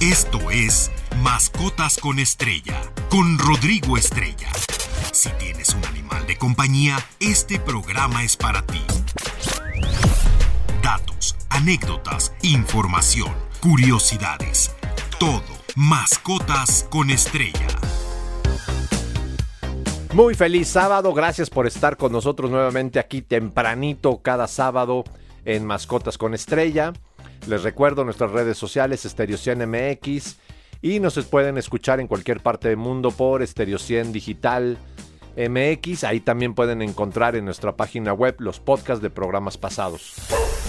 Esto 0.00 0.50
es 0.50 0.90
Mascotas 1.22 1.98
con 1.98 2.18
Estrella, 2.18 2.80
con 3.10 3.38
Rodrigo 3.38 3.96
Estrella. 3.96 4.50
Si 5.12 5.30
tienes 5.38 5.72
un 5.74 5.84
animal 5.84 6.26
de 6.26 6.36
compañía, 6.36 6.98
este 7.20 7.60
programa 7.60 8.24
es 8.24 8.36
para 8.36 8.62
ti. 8.62 8.82
Datos, 10.82 11.36
anécdotas, 11.48 12.34
información, 12.42 13.32
curiosidades. 13.60 14.74
Todo. 15.20 15.42
Mascotas 15.76 16.86
con 16.90 17.10
Estrella. 17.10 17.66
Muy 20.12 20.34
feliz 20.34 20.68
sábado, 20.68 21.14
gracias 21.14 21.50
por 21.50 21.66
estar 21.66 21.96
con 21.96 22.12
nosotros 22.12 22.50
nuevamente 22.50 22.98
aquí 22.98 23.22
tempranito 23.22 24.20
cada 24.22 24.48
sábado 24.48 25.04
en 25.44 25.64
Mascotas 25.64 26.18
con 26.18 26.34
Estrella. 26.34 26.92
Les 27.46 27.62
recuerdo 27.62 28.04
nuestras 28.04 28.30
redes 28.30 28.56
sociales, 28.56 29.02
Stereo 29.02 29.36
100 29.36 29.68
MX, 29.68 30.36
y 30.80 30.98
nos 30.98 31.18
pueden 31.26 31.58
escuchar 31.58 32.00
en 32.00 32.06
cualquier 32.06 32.40
parte 32.40 32.68
del 32.68 32.78
mundo 32.78 33.10
por 33.10 33.46
Stereo 33.46 33.78
100 33.78 34.12
Digital 34.12 34.78
MX. 35.36 36.04
Ahí 36.04 36.20
también 36.20 36.54
pueden 36.54 36.80
encontrar 36.80 37.36
en 37.36 37.44
nuestra 37.44 37.76
página 37.76 38.14
web 38.14 38.36
los 38.38 38.60
podcasts 38.60 39.02
de 39.02 39.10
programas 39.10 39.58
pasados. 39.58 40.14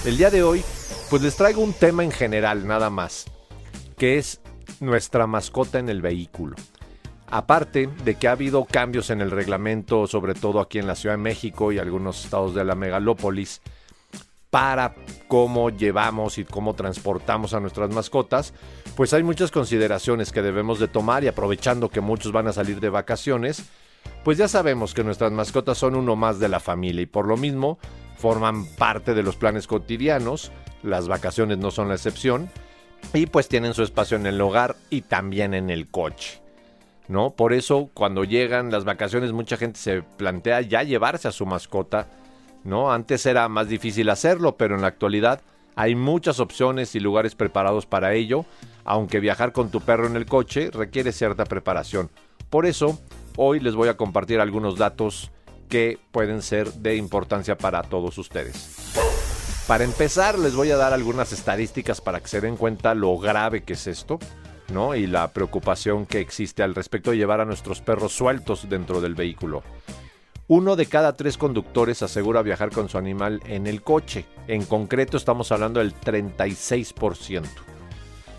El 0.06 0.18
día 0.18 0.30
de 0.30 0.44
hoy, 0.44 0.64
pues 1.10 1.22
les 1.22 1.36
traigo 1.38 1.62
un 1.62 1.74
tema 1.74 2.04
en 2.04 2.12
general, 2.12 2.68
nada 2.68 2.90
más, 2.90 3.26
que 3.98 4.18
es 4.18 4.42
nuestra 4.82 5.28
mascota 5.28 5.80
en 5.80 5.88
el 5.88 6.02
vehículo. 6.02 6.56
Aparte 7.28 7.90
de 8.04 8.16
que 8.16 8.28
ha 8.28 8.34
habido 8.34 8.66
cambios 8.66 9.10
en 9.10 9.22
el 9.22 9.32
reglamento, 9.32 10.08
sobre 10.08 10.34
todo 10.34 10.60
aquí 10.60 10.78
en 10.78 10.88
la 10.88 10.96
Ciudad 10.96 11.16
de 11.16 11.24
México 11.24 11.72
y 11.72 11.80
algunos 11.80 12.26
estados 12.26 12.54
de 12.54 12.66
la 12.66 12.76
megalópolis, 12.76 13.62
para 14.50 14.96
cómo 15.28 15.70
llevamos 15.70 16.38
y 16.38 16.46
cómo 16.46 16.76
transportamos 16.76 17.54
a 17.54 17.60
nuestras 17.60 17.90
mascotas, 17.90 18.54
pues 18.96 19.14
hay 19.14 19.24
muchas 19.24 19.52
consideraciones 19.52 20.32
que 20.32 20.42
debemos 20.42 20.80
de 20.80 20.88
tomar 20.88 21.24
y 21.24 21.28
aprovechando 21.28 21.90
que 21.90 22.02
muchos 22.02 22.32
van 22.32 22.48
a 22.48 22.54
salir 22.54 22.80
de 22.80 22.90
vacaciones, 22.90 23.64
pues 24.24 24.38
ya 24.38 24.48
sabemos 24.48 24.94
que 24.94 25.04
nuestras 25.04 25.32
mascotas 25.32 25.78
son 25.78 25.96
uno 25.96 26.16
más 26.16 26.40
de 26.40 26.50
la 26.50 26.60
familia 26.60 27.02
y 27.02 27.06
por 27.06 27.28
lo 27.28 27.38
mismo 27.38 27.78
forman 28.18 28.66
parte 28.78 29.14
de 29.14 29.24
los 29.24 29.36
planes 29.36 29.68
cotidianos, 29.68 30.52
las 30.84 31.08
vacaciones 31.08 31.58
no 31.58 31.72
son 31.72 31.90
la 31.90 31.96
excepción, 31.96 32.50
y 33.14 33.28
pues 33.28 33.48
tienen 33.48 33.74
su 33.74 33.84
espacio 33.84 34.18
en 34.18 34.26
el 34.26 34.40
hogar 34.42 34.76
y 34.90 35.02
también 35.02 35.54
en 35.54 35.70
el 35.70 35.90
coche. 35.90 36.42
¿No? 37.08 37.32
Por 37.32 37.54
eso 37.54 37.90
cuando 37.94 38.24
llegan 38.24 38.72
las 38.72 38.84
vacaciones 38.84 39.32
mucha 39.32 39.58
gente 39.58 39.80
se 39.80 40.02
plantea 40.02 40.62
ya 40.62 40.82
llevarse 40.82 41.28
a 41.28 41.32
su 41.32 41.46
mascota 41.46 42.08
¿no? 42.66 42.92
Antes 42.92 43.26
era 43.26 43.48
más 43.48 43.70
difícil 43.70 44.10
hacerlo, 44.10 44.58
pero 44.58 44.76
en 44.76 44.82
la 44.82 44.88
actualidad 44.88 45.42
hay 45.76 45.96
muchas 45.96 46.40
opciones 46.40 46.96
y 46.96 47.00
lugares 47.00 47.36
preparados 47.36 47.86
para 47.86 48.14
ello, 48.14 48.46
aunque 48.84 49.20
viajar 49.20 49.54
con 49.54 49.70
tu 49.70 49.82
perro 49.82 50.08
en 50.08 50.16
el 50.16 50.26
coche 50.26 50.70
requiere 50.72 51.12
cierta 51.12 51.46
preparación. 51.46 52.10
Por 52.50 52.66
eso, 52.66 53.00
hoy 53.38 53.60
les 53.60 53.76
voy 53.76 53.88
a 53.90 53.98
compartir 53.98 54.40
algunos 54.40 54.78
datos 54.78 55.32
que 55.70 56.00
pueden 56.12 56.42
ser 56.42 56.72
de 56.74 56.96
importancia 56.96 57.58
para 57.58 57.82
todos 57.84 58.18
ustedes. 58.18 58.94
Para 59.68 59.84
empezar, 59.84 60.38
les 60.38 60.56
voy 60.56 60.72
a 60.72 60.78
dar 60.78 60.94
algunas 60.94 61.34
estadísticas 61.34 62.00
para 62.00 62.20
que 62.20 62.28
se 62.28 62.42
den 62.42 62.56
cuenta 62.56 62.94
lo 62.94 63.18
grave 63.18 63.64
que 63.64 63.74
es 63.74 63.88
esto, 63.88 64.20
¿no? 64.72 64.96
Y 64.96 65.08
la 65.08 65.30
preocupación 65.30 66.06
que 66.06 66.20
existe 66.20 66.64
al 66.64 66.76
respecto 66.76 67.12
de 67.12 67.18
llevar 67.18 67.42
a 67.42 67.46
nuestros 67.46 67.82
perros 67.82 68.14
sueltos 68.14 68.70
dentro 68.70 69.02
del 69.02 69.16
vehículo. 69.16 69.64
Uno 70.48 70.76
de 70.76 70.86
cada 70.86 71.18
tres 71.18 71.38
conductores 71.38 72.04
asegura 72.04 72.44
viajar 72.44 72.70
con 72.70 72.88
su 72.88 73.00
animal 73.00 73.42
en 73.46 73.66
el 73.66 73.82
coche. 73.82 74.26
En 74.48 74.64
concreto 74.64 75.18
estamos 75.18 75.52
hablando 75.52 75.80
del 75.80 75.96
36%. 75.96 77.44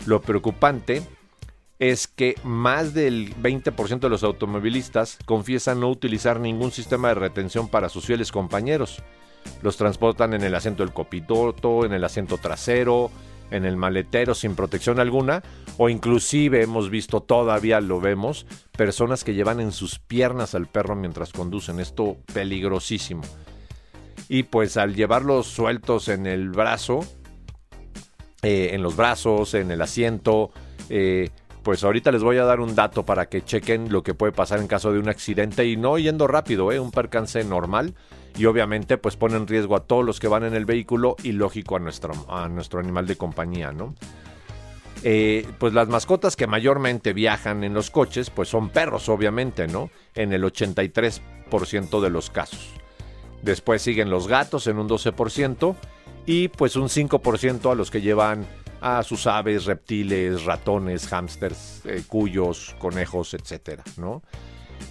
Lo 0.05 0.21
preocupante 0.21 1.01
es 1.79 2.07
que 2.07 2.35
más 2.43 2.93
del 2.93 3.35
20% 3.35 3.99
de 3.99 4.09
los 4.09 4.23
automovilistas 4.23 5.19
confiesan 5.25 5.81
no 5.81 5.89
utilizar 5.89 6.39
ningún 6.39 6.71
sistema 6.71 7.09
de 7.09 7.15
retención 7.15 7.67
para 7.67 7.89
sus 7.89 8.05
fieles 8.05 8.31
compañeros. 8.31 9.03
Los 9.61 9.75
transportan 9.75 10.33
en 10.33 10.43
el 10.43 10.55
asiento 10.55 10.83
del 10.83 10.93
copiloto, 10.93 11.83
en 11.83 11.91
el 11.91 12.05
asiento 12.05 12.37
trasero, 12.37 13.11
en 13.51 13.65
el 13.65 13.77
maletero 13.77 14.35
sin 14.35 14.55
protección 14.55 14.99
alguna, 14.99 15.43
o 15.77 15.89
inclusive 15.89 16.61
hemos 16.61 16.89
visto, 16.89 17.21
todavía 17.21 17.81
lo 17.81 17.99
vemos, 17.99 18.45
personas 18.75 19.23
que 19.23 19.33
llevan 19.33 19.59
en 19.59 19.71
sus 19.71 19.99
piernas 19.99 20.55
al 20.55 20.67
perro 20.67 20.95
mientras 20.95 21.31
conducen. 21.31 21.79
Esto 21.79 22.17
peligrosísimo. 22.33 23.23
Y 24.29 24.43
pues 24.43 24.77
al 24.77 24.95
llevarlos 24.95 25.47
sueltos 25.47 26.09
en 26.09 26.25
el 26.25 26.49
brazo, 26.49 26.99
eh, 28.41 28.69
en 28.73 28.83
los 28.83 28.95
brazos, 28.95 29.53
en 29.53 29.71
el 29.71 29.81
asiento, 29.81 30.51
eh, 30.89 31.29
pues 31.63 31.83
ahorita 31.83 32.11
les 32.11 32.23
voy 32.23 32.37
a 32.37 32.43
dar 32.43 32.59
un 32.59 32.75
dato 32.75 33.05
para 33.05 33.27
que 33.27 33.43
chequen 33.43 33.91
lo 33.91 34.03
que 34.03 34.13
puede 34.13 34.31
pasar 34.31 34.59
en 34.59 34.67
caso 34.67 34.91
de 34.91 34.99
un 34.99 35.09
accidente 35.09 35.65
y 35.65 35.75
no 35.75 35.97
yendo 35.97 36.27
rápido, 36.27 36.71
eh, 36.71 36.79
un 36.79 36.91
percance 36.91 37.43
normal 37.43 37.93
y 38.37 38.45
obviamente 38.45 38.97
pues 38.97 39.15
pone 39.15 39.35
en 39.35 39.47
riesgo 39.47 39.75
a 39.75 39.81
todos 39.81 40.05
los 40.05 40.19
que 40.19 40.27
van 40.27 40.43
en 40.43 40.53
el 40.53 40.65
vehículo 40.65 41.15
y 41.23 41.31
lógico 41.31 41.75
a 41.75 41.79
nuestro, 41.79 42.13
a 42.29 42.47
nuestro 42.47 42.79
animal 42.79 43.07
de 43.07 43.17
compañía, 43.17 43.71
¿no? 43.71 43.95
Eh, 45.03 45.47
pues 45.59 45.73
las 45.73 45.87
mascotas 45.87 46.35
que 46.35 46.47
mayormente 46.47 47.13
viajan 47.13 47.63
en 47.63 47.73
los 47.73 47.91
coches 47.91 48.29
pues 48.29 48.49
son 48.49 48.69
perros 48.69 49.09
obviamente, 49.09 49.67
¿no? 49.67 49.89
En 50.15 50.33
el 50.33 50.43
83% 50.43 52.01
de 52.01 52.09
los 52.09 52.29
casos. 52.29 52.71
Después 53.41 53.81
siguen 53.81 54.09
los 54.09 54.27
gatos 54.27 54.67
en 54.67 54.77
un 54.79 54.89
12% 54.89 55.75
y 56.25 56.47
pues 56.49 56.75
un 56.75 56.89
5% 56.89 57.71
a 57.71 57.75
los 57.75 57.91
que 57.91 58.01
llevan 58.01 58.45
a 58.81 59.01
sus 59.03 59.27
aves, 59.27 59.65
reptiles, 59.65 60.43
ratones, 60.45 61.07
hámsters, 61.07 61.81
eh, 61.85 62.03
cuyos, 62.07 62.75
conejos, 62.79 63.33
etcétera, 63.33 63.83
¿no? 63.97 64.21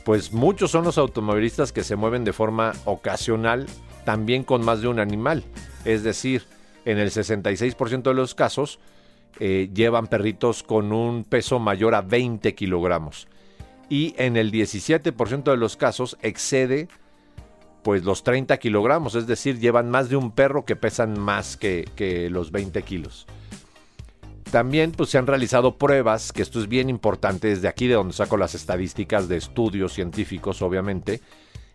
Pues 0.05 0.33
muchos 0.33 0.71
son 0.71 0.85
los 0.85 0.99
automovilistas 0.99 1.73
que 1.73 1.85
se 1.85 1.97
mueven 1.97 2.25
de 2.25 2.33
forma 2.33 2.73
ocasional 2.85 3.67
también 4.05 4.45
con 4.45 4.65
más 4.65 4.81
de 4.81 4.89
un 4.89 5.01
animal. 5.01 5.45
Es 5.85 6.03
decir, 6.03 6.45
en 6.85 6.99
el 6.99 7.11
66% 7.11 8.03
de 8.03 8.15
los 8.15 8.35
casos 8.35 8.79
eh, 9.41 9.69
llevan 9.75 10.07
perritos 10.07 10.63
con 10.63 10.93
un 10.93 11.25
peso 11.25 11.59
mayor 11.59 11.95
a 11.95 12.03
20 12.03 12.55
kilogramos. 12.55 13.29
Y 13.89 14.15
en 14.17 14.37
el 14.37 14.51
17% 14.51 15.43
de 15.45 15.57
los 15.57 15.77
casos 15.77 16.17
excede 16.23 16.89
pues 17.83 18.03
los 18.03 18.25
30 18.25 18.57
kilogramos, 18.57 19.15
es 19.15 19.29
decir, 19.29 19.61
llevan 19.61 19.91
más 19.91 20.09
de 20.09 20.17
un 20.17 20.33
perro 20.33 20.65
que 20.65 20.75
pesan 20.75 21.21
más 21.21 21.57
que, 21.57 21.89
que 21.95 22.29
los 22.31 22.51
20 22.51 22.83
kilos. 22.83 23.29
También 24.51 24.93
pues, 24.93 25.11
se 25.11 25.19
han 25.19 25.27
realizado 25.27 25.77
pruebas, 25.77 26.33
que 26.33 26.43
esto 26.43 26.61
es 26.61 26.69
bien 26.69 26.89
importante, 26.89 27.49
desde 27.49 27.69
aquí 27.69 27.89
de 27.89 27.95
donde 27.95 28.15
saco 28.15 28.37
las 28.37 28.55
estadísticas 28.55 29.29
de 29.29 29.37
estudios 29.37 29.93
científicos, 29.93 30.63
obviamente, 30.63 31.21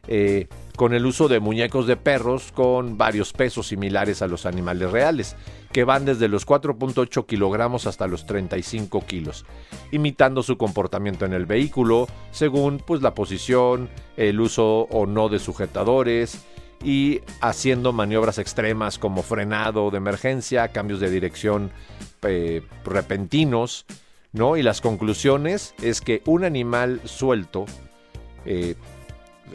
eh, 0.08 0.48
con 0.78 0.94
el 0.94 1.06
uso 1.06 1.28
de 1.28 1.40
muñecos 1.40 1.86
de 1.86 1.96
perros 1.96 2.52
con 2.52 2.98
varios 2.98 3.34
pesos 3.34 3.68
similares 3.68 4.22
a 4.22 4.28
los 4.28 4.46
animales 4.46 4.90
reales, 4.92 5.36
que 5.72 5.84
van 5.84 6.06
desde 6.06 6.28
los 6.28 6.48
4.8 6.48 7.26
kilogramos 7.26 7.86
hasta 7.86 8.08
los 8.08 8.26
35 8.26 9.06
kilos, 9.06 9.46
imitando 9.92 10.42
su 10.42 10.58
comportamiento 10.58 11.26
en 11.26 11.34
el 11.34 11.46
vehículo, 11.46 12.08
según 12.32 12.80
pues, 12.80 13.02
la 13.02 13.14
posición, 13.14 13.90
el 14.18 14.40
uso 14.40 14.88
o 14.92 15.06
no 15.06 15.30
de 15.30 15.40
sujetadores, 15.40 16.46
y 16.84 17.22
haciendo 17.42 17.94
maniobras 17.94 18.40
extremas 18.40 18.98
como 18.98 19.22
frenado 19.22 19.92
de 19.92 19.98
emergencia, 19.98 20.70
cambios 20.70 21.00
de 21.00 21.12
dirección 21.12 21.72
eh, 22.24 22.62
repentinos, 22.86 23.86
¿no? 24.32 24.58
Y 24.58 24.64
las 24.64 24.82
conclusiones 24.82 25.74
es 25.82 26.02
que 26.02 26.22
un 26.26 26.44
animal 26.44 27.02
suelto 27.06 27.66
eh, 28.46 28.76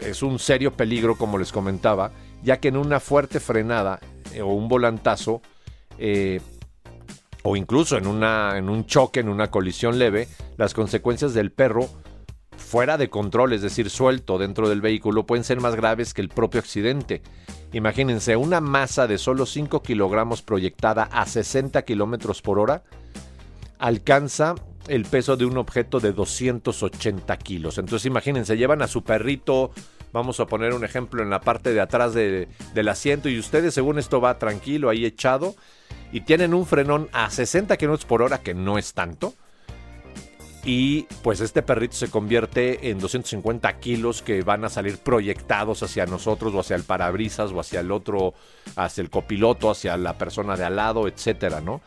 es 0.00 0.22
un 0.22 0.38
serio 0.38 0.72
peligro, 0.72 1.16
como 1.16 1.38
les 1.38 1.53
comentaba, 1.53 2.10
ya 2.43 2.59
que 2.59 2.69
en 2.69 2.77
una 2.77 3.00
fuerte 3.00 3.41
frenada 3.41 4.00
eh, 4.34 4.43
o 4.43 4.49
un 4.49 4.69
volantazo, 4.69 5.43
o 7.43 7.56
incluso 7.56 7.97
en, 7.97 8.06
una, 8.06 8.59
en 8.59 8.68
un 8.68 8.84
choque, 8.84 9.21
en 9.21 9.28
una 9.28 9.51
colisión 9.51 9.98
leve, 9.98 10.28
las 10.57 10.74
consecuencias 10.74 11.33
del 11.33 11.53
perro 11.53 11.89
fuera 12.57 12.98
de 12.98 13.09
control, 13.09 13.53
es 13.53 13.63
decir, 13.63 13.91
suelto 13.91 14.39
dentro 14.39 14.68
del 14.68 14.80
vehículo, 14.80 15.24
pueden 15.24 15.45
ser 15.45 15.60
más 15.60 15.77
graves 15.77 16.13
que 16.13 16.21
el 16.21 16.28
propio 16.28 16.60
accidente. 16.60 17.22
Imagínense, 17.77 18.37
una 18.37 18.63
masa 18.63 19.07
de 19.07 19.19
solo 19.19 19.45
5 19.45 19.83
kilogramos 19.83 20.41
proyectada 20.41 21.11
a 21.13 21.27
60 21.27 21.83
kilómetros 21.83 22.41
por 22.41 22.59
hora 22.59 22.84
alcanza 23.78 24.55
el 24.89 25.05
peso 25.05 25.37
de 25.37 25.45
un 25.45 25.59
objeto 25.59 26.01
de 26.01 26.13
280 26.13 27.37
kilos. 27.37 27.77
Entonces 27.77 28.07
imagínense, 28.07 28.57
llevan 28.57 28.81
a 28.81 28.89
su 28.89 29.05
perrito, 29.05 29.73
vamos 30.11 30.41
a 30.41 30.47
poner 30.47 30.73
un 30.73 30.84
ejemplo 30.84 31.23
en 31.23 31.28
la 31.28 31.43
parte 31.43 31.75
de 31.75 31.83
atrás 31.83 32.15
del 32.15 32.89
asiento 32.89 33.28
y 33.28 33.39
ustedes 33.39 33.75
según 33.75 33.99
esto 33.99 34.23
va 34.23 34.39
tranquilo 34.39 34.89
ahí 34.89 35.05
echado 35.05 35.55
y 36.13 36.23
tienen 36.23 36.55
un 36.55 36.65
frenón 36.65 37.11
a 37.13 37.28
60 37.28 37.77
kilómetros 37.77 38.07
por 38.07 38.23
hora 38.23 38.39
que 38.39 38.55
no 38.55 38.78
es 38.78 38.95
tanto 38.95 39.34
y 40.66 41.03
pues 41.22 41.41
este 41.41 41.63
perrito 41.63 41.95
se 41.95 42.10
convierte 42.10 42.91
en 42.91 42.98
250 42.98 43.78
kilos 43.78 44.21
que 44.21 44.42
van 44.42 44.65
a 44.65 44.68
salir 44.68 44.98
proyectados 44.98 45.84
hacia 45.84 46.07
nosotros 46.07 46.53
o 46.54 46.59
hacia 46.59 46.74
el 46.74 46.83
parabrisas 46.83 47.53
o 47.53 47.60
hacia 47.60 47.78
el 47.78 47.92
otro, 47.92 48.34
hacia 48.74 49.01
el 49.01 49.09
copiloto, 49.09 49.71
hacia 49.71 49.97
la 49.97 50.18
persona 50.18 50.57
de 50.57 50.65
al 50.65 50.74
lado, 50.74 51.07
etcétera, 51.07 51.60
¿no? 51.60 51.80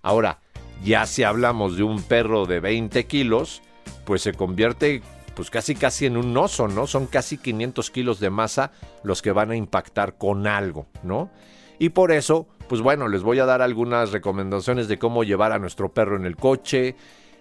Ahora, 0.00 0.38
Ya 0.82 1.04
si 1.04 1.24
hablamos 1.24 1.76
de 1.76 1.82
un 1.82 2.02
perro 2.02 2.46
de 2.46 2.60
20 2.60 3.04
kilos, 3.04 3.60
pues 4.06 4.22
se 4.22 4.32
convierte 4.32 5.02
pues 5.34 5.50
casi 5.50 5.74
casi 5.74 6.06
en 6.06 6.16
un 6.16 6.34
oso, 6.36 6.68
¿no? 6.68 6.86
Son 6.86 7.06
casi 7.06 7.36
500 7.36 7.90
kilos 7.90 8.20
de 8.20 8.30
masa 8.30 8.72
los 9.02 9.20
que 9.20 9.32
van 9.32 9.50
a 9.50 9.56
impactar 9.56 10.16
con 10.16 10.46
algo, 10.46 10.86
¿no? 11.02 11.30
Y 11.78 11.90
por 11.90 12.12
eso, 12.12 12.46
pues 12.68 12.80
bueno, 12.80 13.08
les 13.08 13.22
voy 13.22 13.40
a 13.40 13.44
dar 13.44 13.60
algunas 13.60 14.12
recomendaciones 14.12 14.88
de 14.88 14.98
cómo 14.98 15.24
llevar 15.24 15.52
a 15.52 15.58
nuestro 15.58 15.92
perro 15.92 16.16
en 16.16 16.24
el 16.24 16.36
coche 16.36 16.94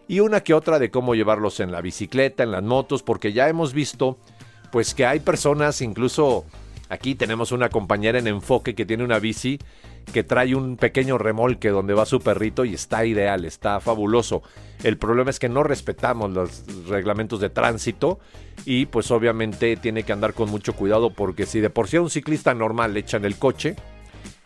y 0.10 0.22
una 0.22 0.42
que 0.42 0.56
otra 0.56 0.80
de 0.80 0.90
cómo 0.90 1.14
llevarlos 1.14 1.60
en 1.60 1.72
la 1.72 1.82
bicicleta, 1.82 2.42
en 2.42 2.52
las 2.52 2.64
motos, 2.64 3.04
porque 3.04 3.32
ya 3.32 3.48
hemos 3.48 3.74
visto 3.74 4.18
pues 4.72 4.96
que 4.96 5.06
hay 5.06 5.20
personas, 5.20 5.82
incluso 5.82 6.46
aquí 6.90 7.14
tenemos 7.14 7.52
una 7.52 7.70
compañera 7.70 8.18
en 8.18 8.26
enfoque 8.26 8.74
que 8.74 8.88
tiene 8.88 9.04
una 9.04 9.20
bici 9.20 9.60
que 10.12 10.24
trae 10.24 10.56
un 10.56 10.78
pequeño 10.78 11.20
remolque 11.20 11.70
donde 11.70 11.94
va 11.94 12.08
su 12.08 12.22
perrito 12.22 12.66
y 12.66 12.74
está 12.74 13.06
ideal, 13.06 13.46
está 13.46 13.80
fabuloso. 13.80 14.42
El 14.84 14.98
problema 14.98 15.30
es 15.30 15.38
que 15.38 15.48
no 15.48 15.62
respetamos 15.62 16.32
los 16.32 16.88
reglamentos 16.88 17.40
de 17.40 17.52
tránsito 17.52 18.20
y 18.66 18.88
pues 18.88 19.12
obviamente 19.12 19.78
tiene 19.78 20.02
que 20.02 20.12
andar 20.12 20.34
con 20.34 20.50
mucho 20.50 20.74
cuidado 20.74 21.12
porque 21.12 21.46
si 21.46 21.60
de 21.60 21.70
por 21.70 21.88
sí 21.88 21.98
a 21.98 22.02
un 22.02 22.10
ciclista 22.10 22.56
normal 22.56 22.96
le 22.96 23.02
echan 23.02 23.26
el 23.26 23.38
coche, 23.38 23.76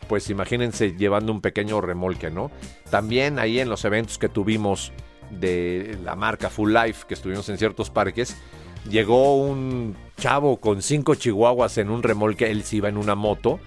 pues 0.09 0.30
imagínense 0.30 0.98
llevando 0.98 1.31
un 1.31 1.39
pequeño 1.39 1.80
remolque, 1.80 2.30
¿no? 2.30 2.51
También 2.89 3.39
ahí 3.39 3.62
en 3.62 3.69
los 3.69 3.86
eventos 3.86 4.18
que 4.18 4.27
tuvimos 4.27 4.92
de 5.39 5.97
la 6.03 6.15
marca 6.15 6.50
Full 6.50 6.74
Life, 6.74 7.06
que 7.07 7.13
estuvimos 7.13 7.47
en 7.50 7.57
ciertos 7.57 7.89
parques, 7.89 8.38
llegó 8.89 9.38
un 9.38 9.95
chavo 10.18 10.57
con 10.57 10.81
cinco 10.81 11.15
chihuahuas 11.15 11.77
en 11.77 11.89
un 11.89 12.03
remolque, 12.03 12.50
él 12.51 12.63
se 12.63 12.77
iba 12.77 12.89
en 12.89 12.97
una 12.97 13.15
moto 13.15 13.59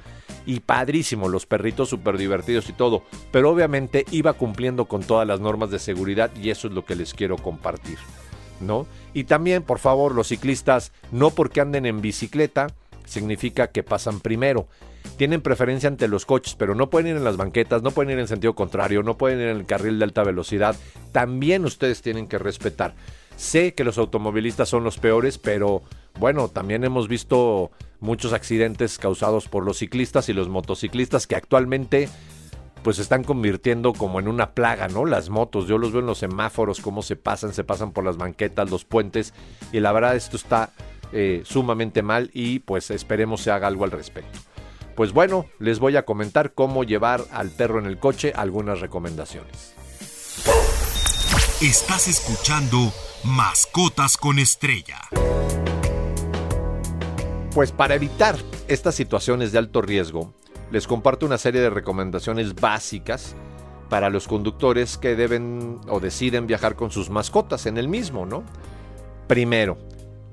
y 0.44 0.60
padrísimo, 0.60 1.28
los 1.28 1.46
perritos 1.46 1.88
súper 1.88 2.16
divertidos 2.18 2.68
y 2.68 2.72
todo, 2.72 3.02
pero 3.32 3.50
obviamente 3.50 4.04
iba 4.10 4.32
cumpliendo 4.32 4.86
con 4.86 5.02
todas 5.02 5.26
las 5.26 5.40
normas 5.40 5.70
de 5.70 5.78
seguridad 5.78 6.30
y 6.40 6.50
eso 6.50 6.68
es 6.68 6.74
lo 6.74 6.84
que 6.84 6.94
les 6.94 7.14
quiero 7.14 7.36
compartir, 7.36 7.98
¿no? 8.60 8.86
Y 9.12 9.24
también, 9.24 9.62
por 9.62 9.78
favor, 9.78 10.14
los 10.14 10.28
ciclistas, 10.28 10.92
no 11.10 11.30
porque 11.30 11.60
anden 11.60 11.86
en 11.86 12.00
bicicleta, 12.00 12.68
significa 13.04 13.68
que 13.68 13.82
pasan 13.82 14.20
primero. 14.20 14.68
Tienen 15.16 15.40
preferencia 15.40 15.88
ante 15.88 16.08
los 16.08 16.26
coches, 16.26 16.54
pero 16.54 16.74
no 16.74 16.90
pueden 16.90 17.08
ir 17.08 17.16
en 17.16 17.24
las 17.24 17.36
banquetas, 17.36 17.82
no 17.82 17.90
pueden 17.90 18.12
ir 18.12 18.18
en 18.18 18.28
sentido 18.28 18.54
contrario, 18.54 19.02
no 19.02 19.16
pueden 19.16 19.40
ir 19.40 19.48
en 19.48 19.56
el 19.56 19.66
carril 19.66 19.98
de 19.98 20.04
alta 20.04 20.22
velocidad. 20.22 20.76
También 21.12 21.64
ustedes 21.64 22.02
tienen 22.02 22.26
que 22.26 22.38
respetar. 22.38 22.94
Sé 23.36 23.74
que 23.74 23.84
los 23.84 23.98
automovilistas 23.98 24.68
son 24.68 24.84
los 24.84 24.98
peores, 24.98 25.38
pero 25.38 25.82
bueno, 26.18 26.48
también 26.48 26.84
hemos 26.84 27.08
visto 27.08 27.70
muchos 28.00 28.32
accidentes 28.32 28.98
causados 28.98 29.48
por 29.48 29.64
los 29.64 29.78
ciclistas 29.78 30.28
y 30.28 30.32
los 30.32 30.48
motociclistas 30.48 31.26
que 31.26 31.36
actualmente 31.36 32.08
pues 32.82 32.96
se 32.96 33.02
están 33.02 33.24
convirtiendo 33.24 33.92
como 33.92 34.20
en 34.20 34.28
una 34.28 34.52
plaga, 34.52 34.86
¿no? 34.86 35.06
Las 35.06 35.28
motos, 35.28 35.66
yo 35.66 35.76
los 35.76 35.90
veo 35.90 36.02
en 36.02 36.06
los 36.06 36.18
semáforos, 36.18 36.80
cómo 36.80 37.02
se 37.02 37.16
pasan, 37.16 37.52
se 37.52 37.64
pasan 37.64 37.90
por 37.90 38.04
las 38.04 38.16
banquetas, 38.16 38.70
los 38.70 38.84
puentes, 38.84 39.34
y 39.72 39.80
la 39.80 39.90
verdad 39.90 40.14
esto 40.14 40.36
está 40.36 40.70
eh, 41.12 41.42
sumamente 41.44 42.02
mal 42.02 42.30
y 42.32 42.60
pues 42.60 42.92
esperemos 42.92 43.40
se 43.40 43.50
haga 43.50 43.66
algo 43.66 43.84
al 43.84 43.90
respecto. 43.90 44.38
Pues 44.96 45.12
bueno, 45.12 45.44
les 45.58 45.78
voy 45.78 45.98
a 45.98 46.06
comentar 46.06 46.54
cómo 46.54 46.82
llevar 46.82 47.22
al 47.30 47.50
perro 47.50 47.78
en 47.78 47.84
el 47.84 47.98
coche 47.98 48.32
algunas 48.34 48.80
recomendaciones. 48.80 49.74
Estás 51.60 52.08
escuchando 52.08 52.78
Mascotas 53.22 54.16
con 54.16 54.38
Estrella. 54.38 54.98
Pues 57.54 57.72
para 57.72 57.94
evitar 57.94 58.36
estas 58.68 58.94
situaciones 58.94 59.52
de 59.52 59.58
alto 59.58 59.82
riesgo, 59.82 60.32
les 60.70 60.86
comparto 60.86 61.26
una 61.26 61.36
serie 61.36 61.60
de 61.60 61.68
recomendaciones 61.68 62.54
básicas 62.54 63.36
para 63.90 64.08
los 64.08 64.26
conductores 64.26 64.96
que 64.96 65.14
deben 65.14 65.78
o 65.88 66.00
deciden 66.00 66.46
viajar 66.46 66.74
con 66.74 66.90
sus 66.90 67.10
mascotas 67.10 67.66
en 67.66 67.76
el 67.76 67.88
mismo, 67.88 68.24
¿no? 68.24 68.44
Primero, 69.26 69.76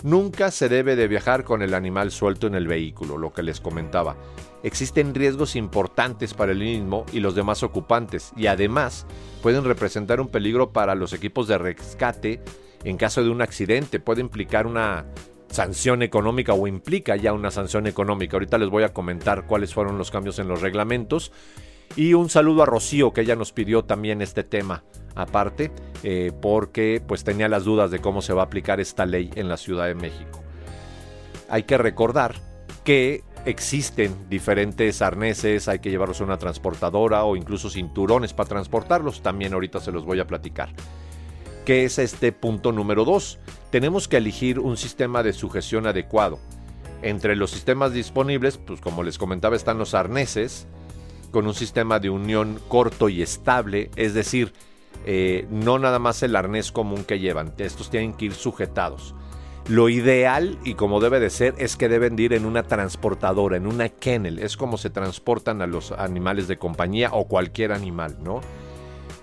nunca 0.04 0.52
se 0.52 0.70
debe 0.70 0.96
de 0.96 1.10
viajar 1.10 1.44
con 1.44 1.62
el 1.62 1.74
animal 1.74 2.12
suelto 2.12 2.48
en 2.48 2.56
el 2.56 2.68
vehículo, 2.68 3.18
lo 3.18 3.34
que 3.34 3.44
les 3.44 3.60
comentaba. 3.60 4.16
Existen 4.64 5.14
riesgos 5.14 5.56
importantes 5.56 6.34
para 6.34 6.54
el 6.54 6.60
mismo 6.60 7.06
y 7.12 7.20
los 7.20 7.36
demás 7.36 7.64
ocupantes 7.64 8.32
y 8.38 8.48
además 8.48 9.06
pueden 9.42 9.66
representar 9.66 10.22
un 10.22 10.30
peligro 10.30 10.72
para 10.72 10.96
los 10.96 11.12
equipos 11.14 11.48
de 11.48 11.58
rescate 11.58 12.42
en 12.84 12.98
caso 12.98 13.24
de 13.24 13.30
un 13.30 13.42
accidente, 13.42 14.00
puede 14.00 14.22
implicar 14.22 14.68
una 14.68 15.06
sanción 15.50 16.02
económica 16.02 16.54
o 16.54 16.68
implica 16.68 17.16
ya 17.16 17.32
una 17.32 17.52
sanción 17.52 17.88
económica. 17.88 18.36
Ahorita 18.36 18.58
les 18.58 18.70
voy 18.70 18.84
a 18.84 18.94
comentar 18.94 19.46
cuáles 19.46 19.74
fueron 19.74 19.98
los 19.98 20.12
cambios 20.12 20.40
en 20.40 20.48
los 20.48 20.62
reglamentos. 20.62 21.32
Y 21.96 22.16
un 22.16 22.30
saludo 22.30 22.64
a 22.64 22.66
Rocío, 22.66 23.14
que 23.14 23.22
ella 23.22 23.36
nos 23.36 23.52
pidió 23.52 23.86
también 23.86 24.22
este 24.22 24.44
tema 24.44 24.84
aparte, 25.16 25.72
eh, 26.02 26.32
porque 26.42 27.04
pues 27.08 27.24
tenía 27.24 27.48
las 27.48 27.66
dudas 27.66 27.92
de 27.92 28.00
cómo 28.00 28.24
se 28.24 28.34
va 28.34 28.42
a 28.42 28.46
aplicar 28.46 28.80
esta 28.80 29.06
ley 29.06 29.30
en 29.36 29.48
la 29.48 29.58
Ciudad 29.58 29.86
de 29.86 29.96
México. 29.96 30.42
Hay 31.50 31.64
que 31.64 31.78
recordar 31.78 32.34
que 32.84 33.24
existen 33.46 34.30
diferentes 34.30 35.02
arneses, 35.02 35.68
hay 35.68 35.80
que 35.80 35.90
llevarlos 35.90 36.22
a 36.22 36.24
una 36.24 36.38
transportadora 36.38 37.24
o 37.24 37.36
incluso 37.36 37.70
cinturones 37.70 38.34
para 38.34 38.50
transportarlos, 38.50 39.22
también 39.22 39.54
ahorita 39.54 39.80
se 39.80 39.92
los 39.92 40.06
voy 40.06 40.20
a 40.20 40.28
platicar 40.28 40.70
que 41.66 41.86
es 41.86 42.00
este 42.00 42.32
punto 42.32 42.72
número 42.72 43.06
2. 43.06 43.40
Tenemos 43.70 44.08
que 44.08 44.18
elegir 44.18 44.60
un 44.60 44.78
sistema 44.78 45.24
de 45.24 45.34
sujeción 45.34 45.88
adecuado. 45.88 46.40
Entre 47.02 47.36
los 47.36 47.52
sistemas 47.52 47.94
disponibles, 47.94 48.58
pues 48.58 48.80
como 48.80 49.04
les 49.04 49.18
comentaba, 49.18 49.56
están 49.56 49.78
los 49.78 49.94
arneses, 49.94 50.68
con 51.32 51.48
un 51.48 51.54
sistema 51.54 52.00
de 52.00 52.10
unión 52.10 52.60
corto 52.68 53.10
y 53.10 53.22
estable, 53.22 53.90
es 53.96 54.14
decir, 54.14 54.54
eh, 55.06 55.48
no 55.50 55.80
nada 55.80 56.00
más 56.00 56.22
el 56.24 56.36
arnés 56.36 56.72
común 56.72 57.04
que 57.04 57.20
llevan, 57.20 57.54
estos 57.58 57.90
tienen 57.90 58.14
que 58.14 58.26
ir 58.26 58.34
sujetados. 58.34 59.16
Lo 59.68 59.88
ideal 59.88 60.58
y 60.66 60.74
como 60.74 61.00
debe 61.00 61.20
de 61.20 61.30
ser 61.30 61.56
es 61.58 61.78
que 61.78 61.88
deben 61.88 62.16
de 62.16 62.24
ir 62.24 62.34
en 62.34 62.46
una 62.46 62.64
transportadora, 62.64 63.56
en 63.56 63.66
una 63.66 63.90
kennel, 63.90 64.40
es 64.40 64.58
como 64.58 64.78
se 64.78 64.90
transportan 64.90 65.62
a 65.62 65.68
los 65.68 65.94
animales 65.94 66.48
de 66.48 66.58
compañía 66.58 67.12
o 67.14 67.28
cualquier 67.28 67.72
animal, 67.72 68.18
¿no? 68.22 68.42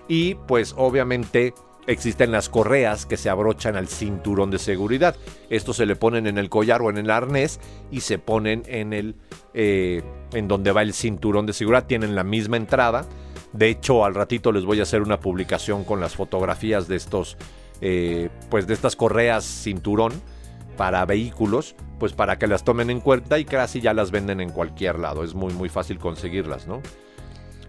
Y 0.07 0.35
pues 0.47 0.73
obviamente 0.77 1.53
Existen 1.87 2.31
las 2.31 2.47
correas 2.47 3.07
que 3.07 3.17
se 3.17 3.29
abrochan 3.29 3.75
al 3.75 3.87
cinturón 3.87 4.51
de 4.51 4.59
seguridad. 4.59 5.15
Estos 5.49 5.77
se 5.77 5.87
le 5.87 5.95
ponen 5.95 6.27
en 6.27 6.37
el 6.37 6.47
collar 6.47 6.81
o 6.81 6.91
en 6.91 6.97
el 6.97 7.09
arnés 7.09 7.59
y 7.89 8.01
se 8.01 8.19
ponen 8.19 8.63
en 8.67 8.93
el 8.93 9.15
eh, 9.55 10.03
en 10.31 10.47
donde 10.47 10.71
va 10.71 10.83
el 10.83 10.93
cinturón 10.93 11.47
de 11.47 11.53
seguridad. 11.53 11.87
Tienen 11.87 12.13
la 12.13 12.23
misma 12.23 12.57
entrada. 12.57 13.05
De 13.51 13.67
hecho, 13.69 14.05
al 14.05 14.13
ratito 14.13 14.51
les 14.51 14.63
voy 14.63 14.79
a 14.79 14.83
hacer 14.83 15.01
una 15.01 15.19
publicación 15.19 15.83
con 15.83 15.99
las 15.99 16.15
fotografías 16.15 16.87
de 16.87 16.95
estos, 16.97 17.35
eh, 17.81 18.29
pues 18.49 18.67
de 18.67 18.75
estas 18.75 18.95
correas 18.95 19.43
cinturón 19.43 20.13
para 20.81 21.05
vehículos, 21.05 21.75
pues 21.99 22.13
para 22.13 22.39
que 22.39 22.47
las 22.47 22.63
tomen 22.63 22.89
en 22.89 23.01
cuenta 23.01 23.37
y 23.37 23.45
casi 23.45 23.81
ya 23.81 23.93
las 23.93 24.09
venden 24.09 24.41
en 24.41 24.49
cualquier 24.49 24.97
lado. 24.97 25.23
Es 25.23 25.35
muy 25.35 25.53
muy 25.53 25.69
fácil 25.69 25.99
conseguirlas, 25.99 26.65
¿no? 26.65 26.81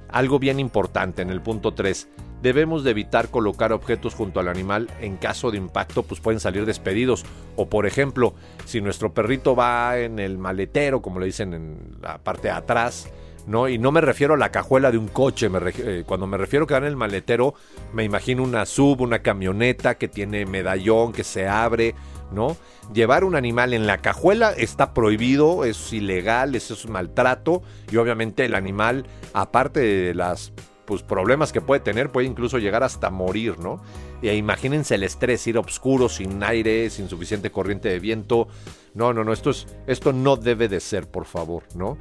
Algo 0.09 0.39
bien 0.39 0.59
importante 0.59 1.21
en 1.21 1.29
el 1.29 1.43
punto 1.43 1.75
3 1.75 2.09
debemos 2.41 2.85
de 2.85 2.93
evitar 2.93 3.29
colocar 3.29 3.75
objetos 3.75 4.15
junto 4.15 4.41
al 4.41 4.49
animal 4.49 4.89
en 5.03 5.19
caso 5.19 5.51
de 5.51 5.59
impacto 5.59 6.05
pues 6.05 6.23
pueden 6.23 6.41
salir 6.41 6.65
despedidos 6.65 7.27
o 7.55 7.69
por 7.69 7.85
ejemplo 7.85 8.33
si 8.65 8.81
nuestro 8.81 9.13
perrito 9.13 9.55
va 9.55 9.99
en 9.99 10.19
el 10.19 10.39
maletero 10.39 11.03
como 11.03 11.21
le 11.21 11.27
dicen 11.27 11.53
en 11.53 11.99
la 12.01 12.17
parte 12.17 12.49
de 12.49 12.55
atrás 12.55 13.13
¿no? 13.47 13.69
Y 13.69 13.79
no 13.79 13.93
me 13.93 14.01
refiero 14.01 14.35
a 14.35 14.37
la 14.37 14.51
cajuela 14.51 14.91
de 14.91 14.99
un 14.99 15.09
coche, 15.09 15.51
eh, 15.79 16.05
cuando 16.07 16.27
me 16.27 16.37
refiero 16.37 16.65
a 16.65 16.69
que 16.69 16.75
va 16.75 16.79
en 16.79 16.85
el 16.85 16.97
maletero, 16.97 17.55
me 17.93 18.05
imagino 18.05 18.43
una 18.43 18.67
sub, 18.67 19.01
una 19.01 19.21
camioneta 19.21 19.97
que 19.97 20.09
tiene 20.09 20.47
medallón, 20.47 21.13
que 21.13 21.25
se 21.25 21.49
abre, 21.49 21.95
¿no? 22.33 22.57
Llevar 22.93 23.25
un 23.25 23.35
animal 23.35 23.75
en 23.75 23.87
la 23.87 23.99
cajuela 23.99 24.53
está 24.53 24.95
prohibido, 24.95 25.65
es 25.65 25.93
ilegal, 25.93 26.55
eso 26.55 26.75
es 26.75 26.89
maltrato, 26.89 27.63
y 27.91 27.97
obviamente 27.97 28.45
el 28.45 28.55
animal, 28.55 29.07
aparte 29.33 29.81
de 29.81 30.15
las 30.15 30.53
pues, 30.85 31.03
problemas 31.03 31.53
que 31.53 31.61
puede 31.61 31.81
tener, 31.81 32.11
puede 32.11 32.27
incluso 32.27 32.59
llegar 32.59 32.83
hasta 32.83 33.11
morir, 33.11 33.59
¿no? 33.59 33.81
Y 34.21 34.31
imagínense 34.31 34.95
el 34.95 35.03
estrés, 35.03 35.47
ir 35.47 35.59
oscuro, 35.59 36.09
sin 36.09 36.43
aire, 36.43 36.91
sin 36.91 37.09
suficiente 37.09 37.51
corriente 37.51 37.89
de 37.89 37.99
viento. 37.99 38.49
No, 38.95 39.13
no, 39.13 39.25
no, 39.25 39.33
esto, 39.33 39.51
es, 39.51 39.67
esto 39.87 40.13
no 40.13 40.37
debe 40.37 40.69
de 40.69 40.81
ser, 40.81 41.11
por 41.11 41.25
favor, 41.25 41.65
¿no? 41.75 41.99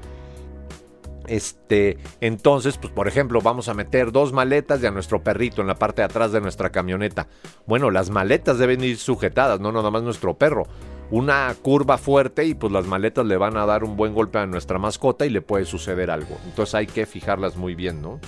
Este, 1.28 1.98
entonces, 2.20 2.78
pues 2.78 2.92
por 2.94 3.08
ejemplo, 3.08 3.42
vamos 3.42 3.70
a 3.70 3.74
meter 3.74 4.12
dos 4.12 4.34
maletas 4.34 4.82
de 4.82 4.88
a 4.88 4.92
nuestro 4.92 5.24
perrito 5.24 5.62
en 5.62 5.68
la 5.68 5.75
parte 5.75 6.01
de 6.01 6.06
atrás 6.06 6.32
de 6.32 6.42
nuestra 6.42 6.72
camioneta. 6.72 7.28
Bueno, 7.66 7.92
las 7.92 8.10
maletas 8.10 8.58
deben 8.58 8.84
ir 8.84 8.98
sujetadas, 8.98 9.60
no 9.60 9.72
nada 9.72 9.92
más 9.92 10.04
nuestro 10.04 10.38
perro. 10.38 10.63
Una 11.10 11.54
curva 11.62 11.98
fuerte 11.98 12.46
y 12.46 12.54
pues 12.54 12.72
las 12.72 12.86
maletas 12.86 13.25
le 13.25 13.38
van 13.38 13.58
a 13.58 13.66
dar 13.66 13.84
un 13.84 13.98
buen 13.98 14.13
golpe 14.13 14.40
a 14.40 14.46
nuestra 14.46 14.80
mascota 14.80 15.25
y 15.25 15.30
le 15.30 15.42
puede 15.42 15.66
suceder 15.66 16.10
algo. 16.10 16.38
Entonces 16.46 16.74
hay 16.74 16.88
que 16.88 17.06
fijarlas 17.06 17.58
muy 17.58 17.75
bien, 17.75 18.01
¿no? 18.01 18.20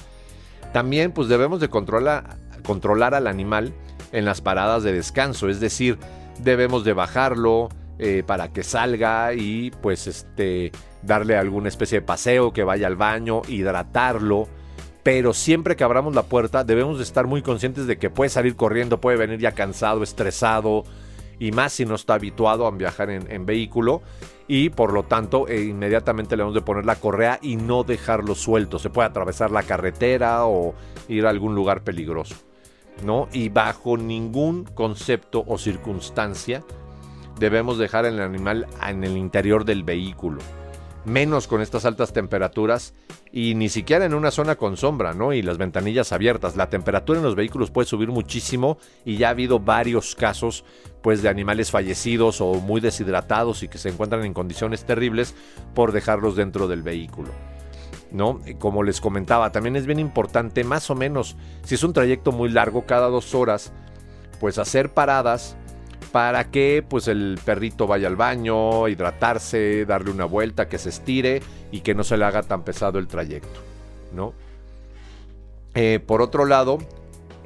También 0.74 1.12
pues 1.12 1.30
debemos 1.30 1.62
de 1.62 1.70
controlar, 1.70 2.36
al 3.14 3.28
animal 3.28 3.74
en 4.12 4.26
las 4.26 4.42
paradas 4.42 4.84
de 4.84 4.92
descanso, 4.92 5.48
es 5.48 5.60
decir, 5.60 5.98
debemos 6.40 6.84
de 6.84 6.94
bajarlo 6.94 7.70
eh, 8.00 8.24
para 8.26 8.52
que 8.52 8.64
salga 8.64 9.34
y 9.34 9.72
pues 9.82 10.08
este 10.08 10.72
darle 11.06 11.38
alguna 11.38 11.70
especie 11.70 12.00
de 12.00 12.06
paseo, 12.06 12.54
que 12.54 12.64
vaya 12.64 12.88
al 12.88 12.96
baño, 12.96 13.42
hidratarlo, 13.48 14.48
pero 15.04 15.34
siempre 15.34 15.76
que 15.76 15.84
abramos 15.84 16.16
la 16.16 16.24
puerta 16.24 16.64
debemos 16.64 16.98
de 16.98 17.04
estar 17.04 17.28
muy 17.28 17.42
conscientes 17.42 17.88
de 17.88 17.98
que 17.98 18.10
puede 18.10 18.30
salir 18.30 18.56
corriendo, 18.56 19.02
puede 19.02 19.18
venir 19.18 19.40
ya 19.40 19.52
cansado, 19.52 20.02
estresado 20.02 20.86
y 21.40 21.52
más 21.52 21.74
si 21.74 21.86
no 21.86 21.96
está 21.96 22.14
habituado 22.14 22.66
a 22.66 22.72
viajar 22.72 23.10
en, 23.10 23.46
vehículo 23.46 24.02
y 24.48 24.70
por 24.70 24.94
lo 24.94 25.04
tanto 25.04 25.48
eh, 25.50 25.62
inmediatamente 25.62 26.38
le 26.38 26.44
vamos 26.44 26.56
de 26.56 26.62
poner 26.62 26.86
la 26.86 26.96
correa 26.96 27.38
y 27.42 27.58
no 27.58 27.84
dejarlo 27.84 28.34
suelto. 28.34 28.80
Se 28.80 28.90
puede 28.90 29.10
atravesar 29.10 29.52
la 29.52 29.64
carretera 29.64 30.46
o 30.46 30.74
ir 31.10 31.26
a 31.26 31.30
algún 31.30 31.54
lugar 31.54 31.84
peligroso. 31.84 32.36
¿no? 33.04 33.28
Y 33.34 33.50
bajo 33.50 33.98
ningún 33.98 34.64
concepto 34.64 35.44
o 35.48 35.58
circunstancia 35.58 36.64
debemos 37.40 37.78
dejar 37.78 38.06
el 38.06 38.22
animal 38.22 38.68
en 38.88 39.04
el 39.04 39.18
interior 39.18 39.66
del 39.66 39.84
vehículo 39.84 40.40
menos 41.06 41.48
con 41.48 41.62
estas 41.62 41.86
altas 41.86 42.14
temperaturas 42.14 42.94
y 43.32 43.56
ni 43.56 43.70
siquiera 43.70 44.06
en 44.06 44.14
una 44.14 44.32
zona 44.32 44.56
con 44.56 44.78
sombra, 44.78 45.14
¿no? 45.14 45.34
Y 45.34 45.42
las 45.42 45.58
ventanillas 45.58 46.12
abiertas. 46.12 46.56
La 46.56 46.70
temperatura 46.70 47.20
en 47.20 47.26
los 47.26 47.36
vehículos 47.36 47.72
puede 47.72 47.88
subir 47.88 48.10
muchísimo 48.10 48.78
y 49.06 49.18
ya 49.18 49.28
ha 49.28 49.32
habido 49.32 49.60
varios 49.60 50.16
casos 50.16 50.64
pues 51.02 51.22
de 51.22 51.30
animales 51.30 51.72
fallecidos 51.72 52.40
o 52.42 52.54
muy 52.56 52.80
deshidratados 52.80 53.64
y 53.64 53.68
que 53.68 53.78
se 53.78 53.90
encuentran 53.90 54.24
en 54.24 54.34
condiciones 54.34 54.86
terribles 54.86 55.36
por 55.74 55.92
dejarlos 55.92 56.36
dentro 56.36 56.68
del 56.68 56.82
vehículo. 56.82 57.30
¿No? 58.12 58.40
Como 58.60 58.84
les 58.84 59.02
comentaba, 59.02 59.52
también 59.52 59.76
es 59.76 59.88
bien 59.88 60.00
importante, 60.00 60.64
más 60.64 60.90
o 60.92 60.96
menos, 60.96 61.36
si 61.64 61.76
es 61.76 61.84
un 61.84 61.94
trayecto 61.94 62.32
muy 62.32 62.50
largo, 62.50 62.86
cada 62.86 63.08
dos 63.08 63.34
horas, 63.34 63.74
pues 64.40 64.60
hacer 64.60 64.94
paradas 64.94 65.58
para 66.14 66.52
que 66.52 66.86
pues 66.88 67.08
el 67.08 67.40
perrito 67.44 67.88
vaya 67.88 68.08
al 68.08 68.16
baño, 68.16 68.88
hidratarse, 68.88 69.84
darle 69.86 70.12
una 70.12 70.26
vuelta, 70.26 70.70
que 70.70 70.78
se 70.78 70.90
estire 70.90 71.42
y 71.72 71.82
que 71.82 71.96
no 71.96 72.04
se 72.04 72.18
le 72.18 72.24
haga 72.24 72.44
tan 72.44 72.64
pesado 72.64 73.00
el 73.00 73.08
trayecto, 73.08 73.60
¿no? 74.14 74.36
Eh, 75.74 76.00
por 76.06 76.22
otro 76.22 76.46
lado, 76.46 76.78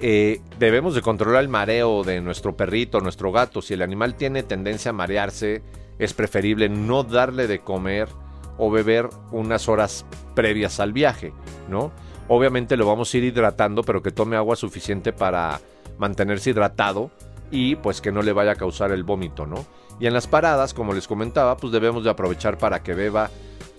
eh, 0.01 0.41
debemos 0.59 0.95
de 0.95 1.01
controlar 1.01 1.43
el 1.43 1.47
mareo 1.47 2.03
de 2.03 2.19
nuestro 2.19 2.57
perrito, 2.57 2.99
nuestro 2.99 3.31
gato. 3.31 3.61
Si 3.61 3.73
el 3.73 3.81
animal 3.81 4.15
tiene 4.15 4.43
tendencia 4.43 4.89
a 4.89 4.93
marearse, 4.93 5.61
es 5.97 6.13
preferible 6.13 6.67
no 6.67 7.03
darle 7.03 7.47
de 7.47 7.59
comer 7.59 8.09
o 8.57 8.69
beber 8.69 9.07
unas 9.31 9.69
horas 9.69 10.05
previas 10.35 10.81
al 10.81 10.91
viaje, 10.91 11.31
¿no? 11.69 11.93
Obviamente 12.27 12.75
lo 12.75 12.85
vamos 12.85 13.13
a 13.13 13.17
ir 13.17 13.23
hidratando, 13.23 13.83
pero 13.83 14.03
que 14.03 14.11
tome 14.11 14.35
agua 14.35 14.57
suficiente 14.57 15.13
para 15.13 15.61
mantenerse 15.97 16.49
hidratado 16.49 17.11
y 17.51 17.75
pues 17.75 18.01
que 18.01 18.11
no 18.11 18.21
le 18.21 18.33
vaya 18.33 18.51
a 18.51 18.55
causar 18.55 18.91
el 18.91 19.03
vómito, 19.03 19.45
¿no? 19.45 19.65
Y 19.99 20.07
en 20.07 20.13
las 20.13 20.27
paradas, 20.27 20.73
como 20.73 20.93
les 20.93 21.07
comentaba, 21.07 21.57
pues 21.57 21.73
debemos 21.73 22.03
de 22.03 22.09
aprovechar 22.09 22.57
para 22.57 22.83
que 22.83 22.93
beba 22.93 23.29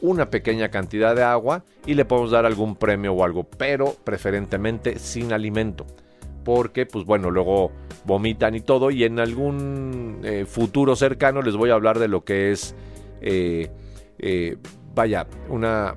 una 0.01 0.31
pequeña 0.31 0.71
cantidad 0.71 1.15
de 1.15 1.23
agua 1.23 1.65
y 1.87 1.95
le 1.95 2.05
podemos 2.05 2.31
dar 2.31 2.47
algún 2.47 2.77
premio 2.77 3.13
o 3.13 3.25
algo, 3.25 3.45
pero 3.45 3.95
preferentemente 4.05 4.99
sin 4.99 5.33
alimento. 5.33 5.87
Porque, 6.45 6.87
pues 6.87 7.05
bueno, 7.05 7.31
luego 7.31 7.73
vomitan 8.05 8.55
y 8.55 8.61
todo. 8.61 8.91
Y 8.91 9.05
en 9.05 9.21
algún 9.21 10.21
eh, 10.25 10.47
futuro 10.47 10.97
cercano 10.97 11.43
les 11.43 11.57
voy 11.57 11.71
a 11.71 11.75
hablar 11.75 11.99
de 11.99 12.09
lo 12.09 12.25
que 12.25 12.53
es, 12.53 12.75
eh, 13.21 13.71
eh, 14.19 14.57
vaya, 14.95 15.27
una 15.51 15.95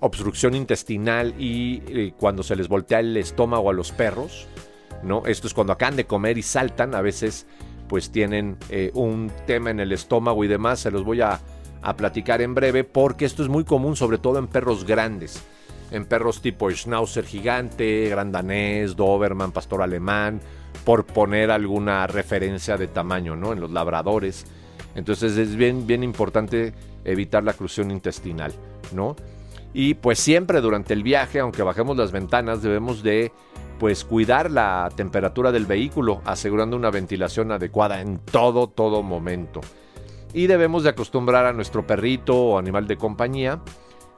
obstrucción 0.00 0.54
intestinal 0.54 1.34
y 1.38 2.12
cuando 2.12 2.42
se 2.42 2.54
les 2.54 2.68
voltea 2.68 3.00
el 3.00 3.16
estómago 3.16 3.70
a 3.70 3.72
los 3.72 3.92
perros 3.92 4.46
¿no? 5.02 5.26
Esto 5.26 5.46
es 5.46 5.54
cuando 5.54 5.72
acaban 5.72 5.96
de 5.96 6.06
comer 6.06 6.38
y 6.38 6.42
saltan, 6.42 6.94
a 6.94 7.00
veces 7.00 7.46
pues 7.88 8.10
tienen 8.10 8.56
eh, 8.68 8.90
un 8.94 9.30
tema 9.46 9.70
en 9.70 9.80
el 9.80 9.92
estómago 9.92 10.44
y 10.44 10.48
demás, 10.48 10.80
se 10.80 10.90
los 10.90 11.04
voy 11.04 11.20
a, 11.20 11.40
platicar 11.96 12.42
en 12.42 12.52
breve 12.52 12.82
porque 12.82 13.24
esto 13.24 13.44
es 13.44 13.48
muy 13.48 13.62
común 13.62 13.94
sobre 13.94 14.18
todo 14.18 14.40
en 14.40 14.48
perros 14.48 14.84
grandes, 14.84 15.40
en 15.92 16.04
perros 16.04 16.42
tipo 16.42 16.68
Schnauzer 16.68 17.24
gigante, 17.24 18.08
Grandanés, 18.08 18.96
Doberman, 18.96 19.52
Pastor 19.52 19.82
Alemán, 19.82 20.40
por 20.84 21.04
poner 21.04 21.52
alguna 21.52 22.08
referencia 22.08 22.76
de 22.76 22.88
tamaño, 22.88 23.36
¿no? 23.36 23.52
En 23.52 23.60
los 23.60 23.70
labradores. 23.70 24.46
Entonces 24.96 25.36
es 25.36 25.54
bien, 25.54 25.86
bien 25.86 26.02
importante 26.02 26.74
evitar 27.04 27.44
la 27.44 27.52
oclusión 27.52 27.92
intestinal, 27.92 28.52
¿no? 28.92 29.14
Y 29.72 29.94
pues 29.94 30.18
siempre 30.18 30.60
durante 30.60 30.92
el 30.92 31.02
viaje, 31.04 31.38
aunque 31.38 31.62
bajemos 31.62 31.96
las 31.96 32.10
ventanas, 32.10 32.62
debemos 32.62 33.02
de 33.02 33.30
pues 33.78 34.04
cuidar 34.04 34.50
la 34.50 34.88
temperatura 34.94 35.52
del 35.52 35.66
vehículo, 35.66 36.22
asegurando 36.24 36.76
una 36.76 36.90
ventilación 36.90 37.52
adecuada 37.52 38.00
en 38.00 38.18
todo, 38.18 38.68
todo 38.68 39.02
momento. 39.02 39.60
Y 40.32 40.46
debemos 40.46 40.82
de 40.82 40.90
acostumbrar 40.90 41.46
a 41.46 41.52
nuestro 41.52 41.86
perrito 41.86 42.36
o 42.36 42.58
animal 42.58 42.86
de 42.86 42.96
compañía 42.96 43.60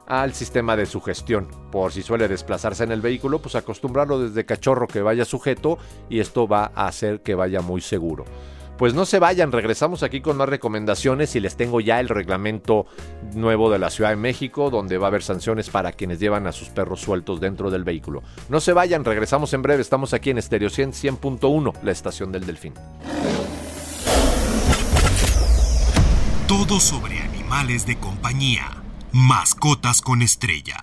al 0.07 0.33
sistema 0.33 0.75
de 0.75 0.85
sugestión. 0.85 1.47
Por 1.71 1.91
si 1.91 2.01
suele 2.01 2.27
desplazarse 2.27 2.83
en 2.83 2.91
el 2.91 2.99
vehículo, 2.99 3.39
pues 3.39 3.55
acostumbrarlo 3.55 4.19
desde 4.19 4.45
cachorro 4.45 4.87
que 4.87 5.01
vaya 5.01 5.23
sujeto 5.23 5.77
y 6.09 6.19
esto 6.19 6.47
va 6.47 6.71
a 6.73 6.87
hacer 6.87 7.21
que 7.21 7.35
vaya 7.35 7.61
muy 7.61 7.79
seguro. 7.79 8.25
Pues 8.79 8.93
no 8.93 9.05
se 9.05 9.19
vayan, 9.19 9.51
regresamos 9.51 10.03
aquí 10.03 10.21
con 10.21 10.37
más 10.37 10.47
recomendaciones 10.47 11.35
y 11.35 11.41
les 11.41 11.57
tengo 11.57 11.81
ya 11.81 11.99
el 11.99 12.07
reglamento 12.07 12.85
nuevo 13.33 13.69
de 13.69 13.77
la 13.77 13.89
Ciudad 13.89 14.11
de 14.11 14.15
México, 14.15 14.69
donde 14.69 14.97
va 14.97 15.07
a 15.07 15.09
haber 15.09 15.21
sanciones 15.21 15.69
para 15.69 15.91
quienes 15.91 16.21
llevan 16.21 16.47
a 16.47 16.53
sus 16.53 16.69
perros 16.69 17.01
sueltos 17.01 17.41
dentro 17.41 17.69
del 17.71 17.83
vehículo. 17.83 18.23
No 18.47 18.61
se 18.61 18.71
vayan, 18.71 19.03
regresamos 19.03 19.53
en 19.53 19.63
breve, 19.63 19.81
estamos 19.81 20.13
aquí 20.13 20.29
en 20.29 20.37
Estéreo 20.37 20.69
100 20.69 20.93
100.1, 20.93 21.73
la 21.83 21.91
estación 21.91 22.31
del 22.31 22.45
Delfín. 22.45 22.73
Todo 26.47 26.79
sobre 26.79 27.19
animales 27.19 27.85
de 27.85 27.97
compañía. 27.97 28.81
Mascotas 29.11 30.01
con 30.01 30.21
estrella. 30.21 30.77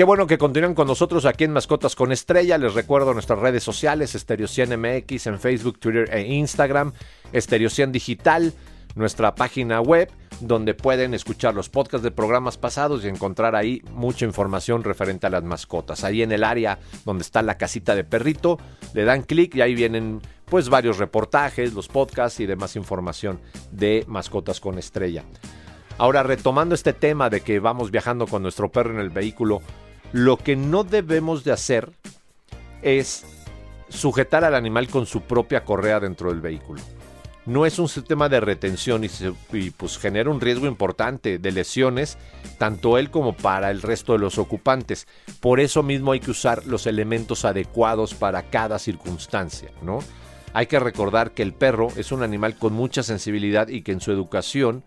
Qué 0.00 0.04
bueno 0.04 0.26
que 0.26 0.38
continúen 0.38 0.74
con 0.74 0.86
nosotros 0.86 1.26
aquí 1.26 1.44
en 1.44 1.52
Mascotas 1.52 1.94
con 1.94 2.10
Estrella. 2.10 2.56
Les 2.56 2.72
recuerdo 2.72 3.12
nuestras 3.12 3.38
redes 3.38 3.62
sociales, 3.62 4.14
Estereo100 4.16 4.78
MX 4.78 5.26
en 5.26 5.38
Facebook, 5.38 5.78
Twitter 5.78 6.08
e 6.10 6.22
Instagram, 6.22 6.94
Estereo100 7.34 7.90
Digital, 7.90 8.54
nuestra 8.94 9.34
página 9.34 9.82
web, 9.82 10.10
donde 10.40 10.72
pueden 10.72 11.12
escuchar 11.12 11.54
los 11.54 11.68
podcasts 11.68 12.02
de 12.02 12.12
programas 12.12 12.56
pasados 12.56 13.04
y 13.04 13.08
encontrar 13.08 13.54
ahí 13.54 13.82
mucha 13.92 14.24
información 14.24 14.84
referente 14.84 15.26
a 15.26 15.30
las 15.30 15.44
mascotas. 15.44 16.02
Ahí 16.02 16.22
en 16.22 16.32
el 16.32 16.44
área 16.44 16.78
donde 17.04 17.20
está 17.20 17.42
la 17.42 17.58
casita 17.58 17.94
de 17.94 18.04
perrito, 18.04 18.58
le 18.94 19.04
dan 19.04 19.20
clic 19.20 19.54
y 19.56 19.60
ahí 19.60 19.74
vienen 19.74 20.22
pues 20.46 20.70
varios 20.70 20.96
reportajes, 20.96 21.74
los 21.74 21.88
podcasts 21.88 22.40
y 22.40 22.46
demás 22.46 22.74
información 22.74 23.38
de 23.70 24.06
Mascotas 24.08 24.60
con 24.60 24.78
Estrella. 24.78 25.24
Ahora, 25.98 26.22
retomando 26.22 26.74
este 26.74 26.94
tema 26.94 27.28
de 27.28 27.42
que 27.42 27.60
vamos 27.60 27.90
viajando 27.90 28.26
con 28.26 28.42
nuestro 28.42 28.72
perro 28.72 28.94
en 28.94 29.00
el 29.00 29.10
vehículo, 29.10 29.60
lo 30.12 30.36
que 30.36 30.56
no 30.56 30.84
debemos 30.84 31.44
de 31.44 31.52
hacer 31.52 31.90
es 32.82 33.24
sujetar 33.88 34.44
al 34.44 34.54
animal 34.54 34.88
con 34.88 35.06
su 35.06 35.22
propia 35.22 35.64
correa 35.64 36.00
dentro 36.00 36.30
del 36.30 36.40
vehículo. 36.40 36.80
No 37.46 37.66
es 37.66 37.78
un 37.78 37.88
sistema 37.88 38.28
de 38.28 38.38
retención 38.38 39.02
y, 39.02 39.70
pues 39.70 39.98
genera 39.98 40.30
un 40.30 40.40
riesgo 40.40 40.66
importante 40.66 41.38
de 41.38 41.52
lesiones, 41.52 42.18
tanto 42.58 42.98
él 42.98 43.10
como 43.10 43.34
para 43.34 43.70
el 43.70 43.82
resto 43.82 44.12
de 44.12 44.18
los 44.18 44.38
ocupantes. 44.38 45.08
Por 45.40 45.58
eso 45.58 45.82
mismo 45.82 46.12
hay 46.12 46.20
que 46.20 46.30
usar 46.30 46.66
los 46.66 46.86
elementos 46.86 47.44
adecuados 47.44 48.14
para 48.14 48.42
cada 48.42 48.78
circunstancia, 48.78 49.70
¿no? 49.82 50.00
Hay 50.52 50.66
que 50.66 50.80
recordar 50.80 51.30
que 51.32 51.42
el 51.42 51.54
perro 51.54 51.88
es 51.96 52.12
un 52.12 52.22
animal 52.22 52.56
con 52.56 52.72
mucha 52.72 53.02
sensibilidad 53.02 53.68
y 53.68 53.82
que 53.82 53.92
en 53.92 54.00
su 54.00 54.12
educación 54.12 54.84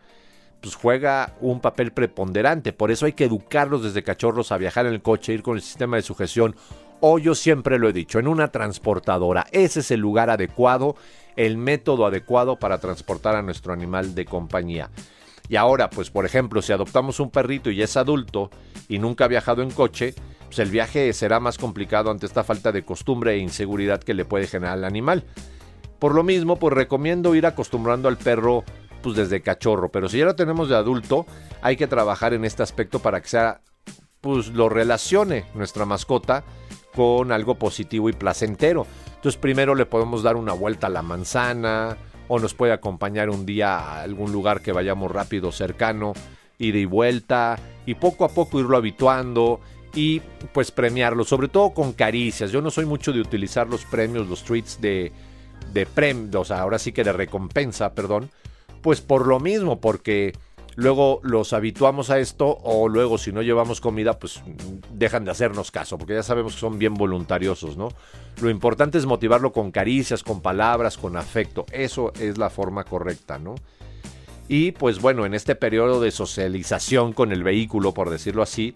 pues 0.64 0.76
juega 0.76 1.36
un 1.42 1.60
papel 1.60 1.92
preponderante. 1.92 2.72
Por 2.72 2.90
eso 2.90 3.06
hay 3.06 3.12
que 3.12 3.26
educarlos 3.26 3.84
desde 3.84 4.02
cachorros 4.02 4.54
a 4.54 4.58
viajar 4.58 4.86
en 4.86 4.94
el 4.94 5.02
coche, 5.02 5.34
ir 5.34 5.44
con 5.44 5.58
el 5.58 5.62
sistema 5.62 5.98
de 5.98 6.04
sujeción. 6.04 6.56
O 7.02 7.20
yo 7.20 7.36
siempre 7.36 7.78
lo 7.78 7.90
he 7.90 7.94
dicho, 7.94 8.18
en 8.18 8.30
una 8.30 8.48
transportadora. 8.48 9.46
Ese 9.52 9.82
es 9.82 9.92
el 9.92 10.00
lugar 10.00 10.30
adecuado, 10.30 10.96
el 11.36 11.58
método 11.58 12.06
adecuado 12.06 12.56
para 12.56 12.78
transportar 12.78 13.36
a 13.36 13.42
nuestro 13.42 13.74
animal 13.74 14.16
de 14.16 14.24
compañía. 14.24 14.90
Y 15.50 15.58
ahora, 15.58 15.90
pues 15.90 16.10
por 16.10 16.26
ejemplo, 16.26 16.62
si 16.62 16.72
adoptamos 16.72 17.20
un 17.20 17.30
perrito 17.30 17.70
y 17.70 17.82
es 17.82 17.98
adulto 17.98 18.50
y 18.88 19.00
nunca 19.00 19.26
ha 19.26 19.28
viajado 19.28 19.64
en 19.64 19.72
coche, 19.72 20.16
pues 20.46 20.60
el 20.60 20.70
viaje 20.70 21.12
será 21.12 21.42
más 21.42 21.58
complicado 21.58 22.10
ante 22.10 22.26
esta 22.26 22.46
falta 22.46 22.72
de 22.72 22.86
costumbre 22.86 23.34
e 23.34 23.40
inseguridad 23.40 24.02
que 24.02 24.14
le 24.14 24.24
puede 24.24 24.48
generar 24.48 24.78
al 24.78 24.86
animal. 24.86 25.26
Por 26.00 26.16
lo 26.16 26.24
mismo, 26.24 26.58
pues 26.58 26.74
recomiendo 26.74 27.36
ir 27.36 27.46
acostumbrando 27.46 28.08
al 28.08 28.18
perro 28.18 28.64
pues 29.04 29.16
desde 29.16 29.42
cachorro, 29.42 29.92
pero 29.92 30.10
si 30.10 30.18
ya 30.18 30.26
lo 30.26 30.36
tenemos 30.36 30.70
de 30.70 30.76
adulto, 30.76 31.28
hay 31.62 31.76
que 31.76 31.86
trabajar 31.86 32.34
en 32.34 32.46
este 32.46 32.64
aspecto 32.64 33.00
para 33.00 33.22
que 33.22 33.28
sea, 33.28 33.62
pues 34.22 34.48
lo 34.48 34.70
relacione 34.70 35.46
nuestra 35.54 35.86
mascota 35.86 36.44
con 36.96 37.32
algo 37.32 37.56
positivo 37.56 38.10
y 38.10 38.14
placentero. 38.14 38.88
Entonces 39.16 39.40
primero 39.40 39.76
le 39.76 39.86
podemos 39.86 40.24
dar 40.24 40.38
una 40.38 40.54
vuelta 40.54 40.88
a 40.88 40.90
la 40.90 41.02
manzana 41.02 41.98
o 42.28 42.40
nos 42.40 42.54
puede 42.54 42.72
acompañar 42.72 43.30
un 43.30 43.46
día 43.46 43.78
a 43.78 44.02
algún 44.02 44.32
lugar 44.32 44.62
que 44.62 44.72
vayamos 44.72 45.12
rápido 45.12 45.52
cercano, 45.52 46.14
ir 46.58 46.76
y 46.76 46.86
vuelta 46.86 47.60
y 47.86 47.96
poco 47.96 48.26
a 48.26 48.30
poco 48.30 48.60
irlo 48.60 48.78
habituando 48.78 49.60
y 49.94 50.22
pues 50.54 50.72
premiarlo, 50.72 51.24
sobre 51.26 51.50
todo 51.50 51.72
con 51.72 51.94
caricias. 51.94 52.52
Yo 52.52 52.62
no 52.62 52.72
soy 52.72 52.86
mucho 52.86 53.12
de 53.12 53.22
utilizar 53.22 53.68
los 53.68 53.86
premios, 53.86 54.28
los 54.28 54.44
treats 54.44 54.80
de, 54.80 55.12
de 55.74 55.86
premios, 55.86 56.52
ahora 56.52 56.80
sí 56.80 56.92
que 56.92 57.04
de 57.04 57.12
recompensa, 57.12 57.94
perdón, 57.94 58.30
pues 58.84 59.02
por 59.02 59.26
lo 59.26 59.40
mismo, 59.40 59.80
porque 59.80 60.34
luego 60.76 61.20
los 61.24 61.54
habituamos 61.54 62.10
a 62.10 62.20
esto 62.20 62.60
o 62.64 62.88
luego 62.90 63.18
si 63.18 63.32
no 63.32 63.42
llevamos 63.42 63.82
comida, 63.82 64.20
pues 64.20 64.44
dejan 64.92 65.26
de 65.26 65.32
hacernos 65.32 65.72
caso, 65.72 65.98
porque 65.98 66.14
ya 66.14 66.22
sabemos 66.22 66.54
que 66.54 66.60
son 66.60 66.78
bien 66.78 66.94
voluntariosos, 66.94 67.78
¿no? 67.78 67.90
Lo 68.42 68.50
importante 68.50 68.98
es 68.98 69.06
motivarlo 69.06 69.52
con 69.52 69.72
caricias, 69.72 70.22
con 70.22 70.42
palabras, 70.42 70.98
con 70.98 71.18
afecto. 71.18 71.66
Eso 71.72 72.12
es 72.20 72.38
la 72.38 72.50
forma 72.50 72.84
correcta, 72.84 73.40
¿no? 73.40 73.56
Y 74.50 74.74
pues 74.74 75.00
bueno, 75.00 75.26
en 75.26 75.34
este 75.34 75.56
periodo 75.56 76.02
de 76.02 76.12
socialización 76.12 77.14
con 77.14 77.32
el 77.32 77.44
vehículo, 77.44 77.94
por 77.94 78.10
decirlo 78.10 78.44
así, 78.44 78.74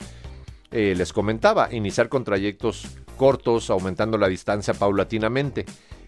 eh, 0.72 0.94
les 0.98 1.12
comentaba, 1.12 1.74
iniciar 1.74 2.08
con 2.08 2.24
trayectos 2.24 2.86
cortos, 3.18 3.70
aumentando 3.70 4.18
la 4.18 4.30
distancia 4.30 4.74
paulatinamente 4.74 5.66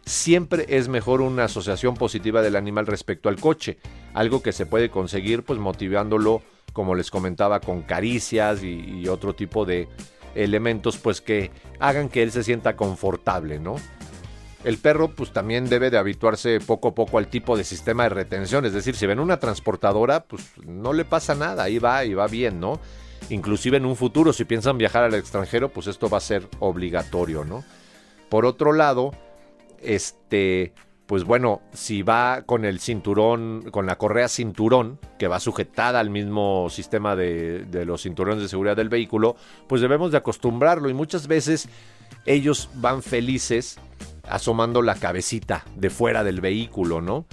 siempre 0.09 0.65
es 0.69 0.87
mejor 0.87 1.21
una 1.21 1.43
asociación 1.43 1.93
positiva 1.93 2.41
del 2.41 2.55
animal 2.55 2.87
respecto 2.87 3.29
al 3.29 3.39
coche, 3.39 3.77
algo 4.15 4.41
que 4.41 4.51
se 4.51 4.65
puede 4.65 4.89
conseguir 4.89 5.43
pues 5.43 5.59
motivándolo, 5.59 6.41
como 6.73 6.95
les 6.95 7.11
comentaba, 7.11 7.59
con 7.59 7.83
caricias 7.83 8.63
y, 8.63 9.07
otro 9.07 9.35
tipo 9.35 9.65
de 9.65 9.87
elementos 10.33 10.97
pues 10.97 11.21
que 11.21 11.51
hagan 11.79 12.09
que 12.09 12.23
él 12.23 12.31
se 12.31 12.43
sienta 12.43 12.75
confortable, 12.75 13.59
¿no? 13.59 13.75
El 14.63 14.79
perro 14.79 15.13
pues 15.15 15.31
también 15.31 15.69
debe 15.69 15.91
de 15.91 15.99
habituarse 15.99 16.59
poco 16.59 16.89
a 16.89 16.95
poco 16.95 17.19
al 17.19 17.27
tipo 17.27 17.55
de 17.55 17.63
sistema 17.63 18.03
de 18.03 18.09
retención, 18.09 18.65
es 18.65 18.73
decir, 18.73 18.95
si 18.95 19.05
ven 19.05 19.19
una 19.19 19.39
transportadora 19.39 20.23
pues 20.23 20.43
no 20.65 20.91
le 20.91 21.05
pasa 21.05 21.35
nada, 21.35 21.63
ahí 21.63 21.77
va 21.77 22.03
y 22.03 22.15
va 22.15 22.27
bien, 22.27 22.59
¿no? 22.59 22.79
Inclusive 23.29 23.77
en 23.77 23.85
un 23.85 23.95
futuro 23.95 24.33
si 24.33 24.43
piensan 24.43 24.79
viajar 24.79 25.03
al 25.03 25.13
extranjero 25.13 25.69
pues 25.69 25.85
esto 25.85 26.09
va 26.09 26.17
a 26.17 26.21
ser 26.21 26.47
obligatorio, 26.59 27.45
¿no? 27.45 27.63
Por 28.29 28.45
otro 28.45 28.73
lado, 28.73 29.11
este, 29.83 30.73
pues 31.05 31.23
bueno, 31.23 31.61
si 31.73 32.01
va 32.01 32.43
con 32.45 32.65
el 32.65 32.79
cinturón, 32.79 33.71
con 33.71 33.85
la 33.85 33.97
correa 33.97 34.27
cinturón, 34.27 34.99
que 35.17 35.27
va 35.27 35.39
sujetada 35.39 35.99
al 35.99 36.09
mismo 36.09 36.69
sistema 36.69 37.15
de, 37.15 37.65
de, 37.65 37.85
los 37.85 38.03
cinturones 38.03 38.41
de 38.41 38.47
seguridad 38.49 38.77
del 38.77 38.89
vehículo, 38.89 39.35
pues 39.67 39.81
debemos 39.81 40.11
de 40.11 40.17
acostumbrarlo. 40.17 40.89
Y 40.89 40.93
muchas 40.93 41.27
veces 41.27 41.67
ellos 42.25 42.69
van 42.75 43.01
felices 43.01 43.79
asomando 44.29 44.81
la 44.81 44.95
cabecita 44.95 45.65
de 45.75 45.89
fuera 45.89 46.23
del 46.23 46.41
vehículo, 46.41 47.01
¿no? 47.01 47.25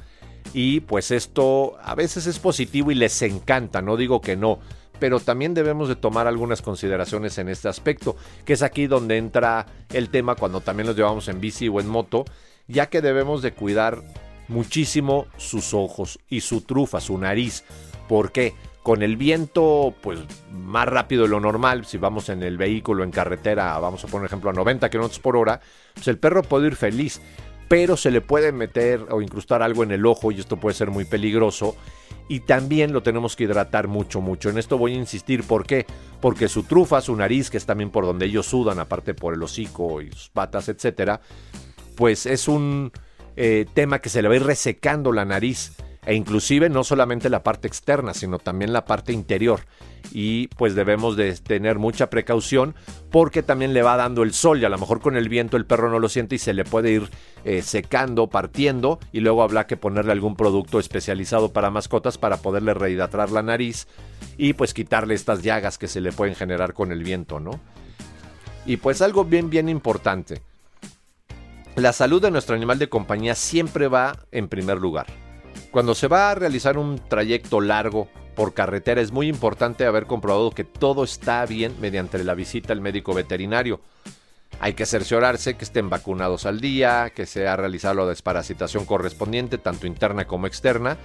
Y 0.52 0.80
pues 0.80 1.10
esto 1.10 1.76
a 1.82 1.94
veces 1.94 2.26
es 2.26 2.38
positivo 2.38 2.90
y 2.90 2.94
les 2.94 3.20
encanta, 3.22 3.82
no 3.82 3.96
digo 3.96 4.20
que 4.20 4.36
no, 4.36 4.58
pero 4.98 5.20
también 5.20 5.54
debemos 5.54 5.88
de 5.88 5.96
tomar 5.96 6.26
algunas 6.26 6.62
consideraciones 6.62 7.38
en 7.38 7.48
este 7.48 7.68
aspecto, 7.68 8.16
que 8.44 8.54
es 8.54 8.62
aquí 8.62 8.86
donde 8.86 9.16
entra 9.16 9.66
el 9.92 10.10
tema 10.10 10.34
cuando 10.34 10.60
también 10.60 10.86
los 10.86 10.96
llevamos 10.96 11.28
en 11.28 11.40
bici 11.40 11.68
o 11.68 11.80
en 11.80 11.88
moto, 11.88 12.24
ya 12.66 12.86
que 12.86 13.02
debemos 13.02 13.42
de 13.42 13.52
cuidar 13.52 14.02
muchísimo 14.48 15.26
sus 15.36 15.74
ojos 15.74 16.18
y 16.28 16.40
su 16.40 16.62
trufa, 16.62 17.00
su 17.00 17.18
nariz. 17.18 17.64
porque 18.08 18.54
Con 18.82 19.02
el 19.02 19.16
viento, 19.16 19.94
pues 20.00 20.20
más 20.52 20.86
rápido 20.86 21.24
de 21.24 21.28
lo 21.28 21.40
normal, 21.40 21.86
si 21.86 21.98
vamos 21.98 22.28
en 22.28 22.44
el 22.44 22.56
vehículo 22.56 23.02
en 23.02 23.10
carretera, 23.10 23.76
vamos 23.80 24.04
a 24.04 24.06
poner 24.06 24.26
ejemplo 24.26 24.50
a 24.50 24.52
90 24.52 24.88
km 24.90 25.18
por 25.20 25.36
hora, 25.36 25.60
pues 25.92 26.06
el 26.06 26.18
perro 26.18 26.44
puede 26.44 26.68
ir 26.68 26.76
feliz, 26.76 27.20
pero 27.68 27.96
se 27.96 28.10
le 28.10 28.20
puede 28.20 28.52
meter 28.52 29.06
o 29.10 29.20
incrustar 29.20 29.62
algo 29.62 29.82
en 29.82 29.92
el 29.92 30.06
ojo 30.06 30.30
y 30.30 30.40
esto 30.40 30.56
puede 30.56 30.74
ser 30.74 30.90
muy 30.90 31.04
peligroso 31.04 31.76
y 32.28 32.40
también 32.40 32.92
lo 32.92 33.02
tenemos 33.02 33.36
que 33.36 33.44
hidratar 33.44 33.88
mucho, 33.88 34.20
mucho. 34.20 34.50
En 34.50 34.58
esto 34.58 34.78
voy 34.78 34.94
a 34.94 34.96
insistir, 34.96 35.44
¿por 35.44 35.66
qué? 35.66 35.86
Porque 36.20 36.48
su 36.48 36.64
trufa, 36.64 37.00
su 37.00 37.14
nariz, 37.14 37.50
que 37.50 37.56
es 37.56 37.66
también 37.66 37.90
por 37.90 38.04
donde 38.04 38.26
ellos 38.26 38.46
sudan, 38.46 38.78
aparte 38.78 39.14
por 39.14 39.34
el 39.34 39.42
hocico 39.42 40.00
y 40.00 40.10
sus 40.10 40.30
patas, 40.30 40.68
etcétera, 40.68 41.20
pues 41.94 42.26
es 42.26 42.48
un 42.48 42.90
eh, 43.36 43.66
tema 43.74 44.00
que 44.00 44.08
se 44.08 44.22
le 44.22 44.28
va 44.28 44.34
a 44.34 44.38
ir 44.38 44.44
resecando 44.44 45.12
la 45.12 45.24
nariz 45.24 45.72
e 46.06 46.14
inclusive 46.14 46.70
no 46.70 46.84
solamente 46.84 47.28
la 47.28 47.42
parte 47.42 47.66
externa, 47.66 48.14
sino 48.14 48.38
también 48.38 48.72
la 48.72 48.84
parte 48.84 49.12
interior. 49.12 49.60
Y 50.12 50.46
pues 50.48 50.76
debemos 50.76 51.16
de 51.16 51.34
tener 51.34 51.80
mucha 51.80 52.08
precaución 52.08 52.76
porque 53.10 53.42
también 53.42 53.74
le 53.74 53.82
va 53.82 53.96
dando 53.96 54.22
el 54.22 54.32
sol 54.32 54.60
y 54.60 54.64
a 54.64 54.68
lo 54.68 54.78
mejor 54.78 55.00
con 55.00 55.16
el 55.16 55.28
viento 55.28 55.56
el 55.56 55.66
perro 55.66 55.90
no 55.90 55.98
lo 55.98 56.08
siente 56.08 56.36
y 56.36 56.38
se 56.38 56.54
le 56.54 56.64
puede 56.64 56.92
ir 56.92 57.10
eh, 57.44 57.60
secando, 57.60 58.28
partiendo 58.28 59.00
y 59.12 59.18
luego 59.18 59.42
habrá 59.42 59.66
que 59.66 59.76
ponerle 59.76 60.12
algún 60.12 60.36
producto 60.36 60.78
especializado 60.78 61.52
para 61.52 61.70
mascotas 61.70 62.18
para 62.18 62.36
poderle 62.36 62.72
rehidratar 62.72 63.32
la 63.32 63.42
nariz 63.42 63.88
y 64.38 64.52
pues 64.52 64.74
quitarle 64.74 65.14
estas 65.14 65.42
llagas 65.42 65.76
que 65.76 65.88
se 65.88 66.00
le 66.00 66.12
pueden 66.12 66.36
generar 66.36 66.72
con 66.72 66.92
el 66.92 67.02
viento, 67.02 67.40
¿no? 67.40 67.58
Y 68.64 68.76
pues 68.76 69.02
algo 69.02 69.24
bien, 69.24 69.50
bien 69.50 69.68
importante. 69.68 70.40
La 71.74 71.92
salud 71.92 72.22
de 72.22 72.30
nuestro 72.30 72.54
animal 72.54 72.78
de 72.78 72.88
compañía 72.88 73.34
siempre 73.34 73.88
va 73.88 74.16
en 74.30 74.48
primer 74.48 74.78
lugar. 74.78 75.25
Cuando 75.76 75.94
se 75.94 76.08
va 76.08 76.30
a 76.30 76.34
realizar 76.34 76.78
un 76.78 76.98
trayecto 76.98 77.60
largo 77.60 78.08
por 78.34 78.54
carretera 78.54 79.02
es 79.02 79.12
muy 79.12 79.28
importante 79.28 79.84
haber 79.84 80.06
comprobado 80.06 80.50
que 80.50 80.64
todo 80.64 81.04
está 81.04 81.44
bien 81.44 81.74
mediante 81.82 82.24
la 82.24 82.32
visita 82.32 82.72
al 82.72 82.80
médico 82.80 83.12
veterinario. 83.12 83.82
Hay 84.58 84.72
que 84.72 84.86
cerciorarse 84.86 85.58
que 85.58 85.66
estén 85.66 85.90
vacunados 85.90 86.46
al 86.46 86.62
día, 86.62 87.12
que 87.14 87.26
se 87.26 87.46
ha 87.46 87.56
realizado 87.56 87.96
la 87.96 88.06
desparasitación 88.06 88.86
correspondiente, 88.86 89.58
tanto 89.58 89.86
interna 89.86 90.26
como 90.26 90.46
externa, 90.46 90.96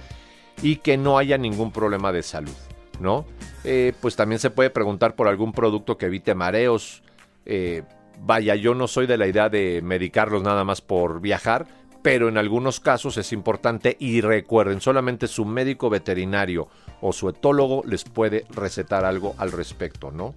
y 0.62 0.76
que 0.76 0.96
no 0.96 1.18
haya 1.18 1.36
ningún 1.36 1.70
problema 1.70 2.10
de 2.10 2.22
salud, 2.22 2.56
¿no? 2.98 3.26
Eh, 3.64 3.92
pues 4.00 4.16
también 4.16 4.38
se 4.38 4.48
puede 4.48 4.70
preguntar 4.70 5.16
por 5.16 5.28
algún 5.28 5.52
producto 5.52 5.98
que 5.98 6.06
evite 6.06 6.34
mareos. 6.34 7.02
Eh, 7.44 7.82
vaya, 8.22 8.54
yo 8.54 8.74
no 8.74 8.88
soy 8.88 9.06
de 9.06 9.18
la 9.18 9.26
idea 9.26 9.50
de 9.50 9.82
medicarlos 9.82 10.42
nada 10.42 10.64
más 10.64 10.80
por 10.80 11.20
viajar, 11.20 11.66
pero 12.02 12.28
en 12.28 12.36
algunos 12.36 12.80
casos 12.80 13.16
es 13.16 13.32
importante 13.32 13.96
y 13.98 14.20
recuerden, 14.20 14.80
solamente 14.80 15.28
su 15.28 15.44
médico 15.44 15.88
veterinario 15.88 16.68
o 17.00 17.12
su 17.12 17.28
etólogo 17.28 17.82
les 17.86 18.04
puede 18.04 18.44
recetar 18.50 19.04
algo 19.04 19.34
al 19.38 19.52
respecto, 19.52 20.10
¿no? 20.10 20.34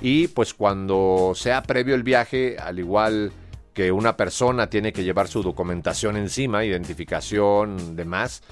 Y 0.00 0.28
pues 0.28 0.54
cuando 0.54 1.32
sea 1.34 1.62
previo 1.62 1.94
el 1.94 2.02
viaje, 2.02 2.56
al 2.58 2.78
igual 2.78 3.32
que 3.74 3.92
una 3.92 4.16
persona 4.16 4.70
tiene 4.70 4.92
que 4.92 5.04
llevar 5.04 5.28
su 5.28 5.42
documentación 5.42 6.16
encima, 6.16 6.64
identificación, 6.64 7.96
demás, 7.96 8.42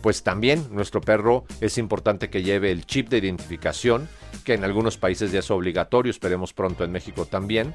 pues 0.00 0.22
también 0.22 0.66
nuestro 0.70 1.00
perro 1.00 1.44
es 1.60 1.78
importante 1.78 2.30
que 2.30 2.42
lleve 2.42 2.70
el 2.70 2.86
chip 2.86 3.08
de 3.08 3.18
identificación, 3.18 4.08
que 4.44 4.54
en 4.54 4.64
algunos 4.64 4.96
países 4.96 5.32
ya 5.32 5.40
es 5.40 5.50
obligatorio, 5.50 6.10
esperemos 6.10 6.52
pronto 6.52 6.84
en 6.84 6.92
México 6.92 7.26
también, 7.26 7.74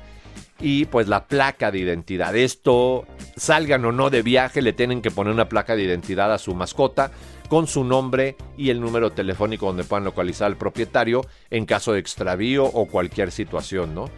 y 0.62 0.86
pues 0.86 1.08
la 1.08 1.28
placa 1.28 1.72
de 1.72 1.80
identidad. 1.80 2.36
Esto, 2.36 3.06
salgan 3.36 3.84
o 3.86 3.92
no 3.92 4.10
de 4.10 4.22
viaje, 4.22 4.62
le 4.62 4.74
tienen 4.74 5.02
que 5.02 5.12
poner 5.12 5.34
una 5.34 5.50
placa 5.50 5.76
de 5.76 5.84
identidad 5.84 6.32
a 6.32 6.38
su 6.38 6.54
mascota 6.54 7.12
con 7.50 7.68
su 7.68 7.84
nombre 7.84 8.38
y 8.58 8.70
el 8.70 8.80
número 8.80 9.12
telefónico 9.12 9.66
donde 9.66 9.84
puedan 9.84 10.06
localizar 10.06 10.48
al 10.48 10.58
propietario 10.58 11.26
en 11.50 11.66
caso 11.66 11.94
de 11.94 12.00
extravío 12.00 12.64
o 12.64 12.86
cualquier 12.86 13.32
situación, 13.32 13.94
¿no? 13.94 14.10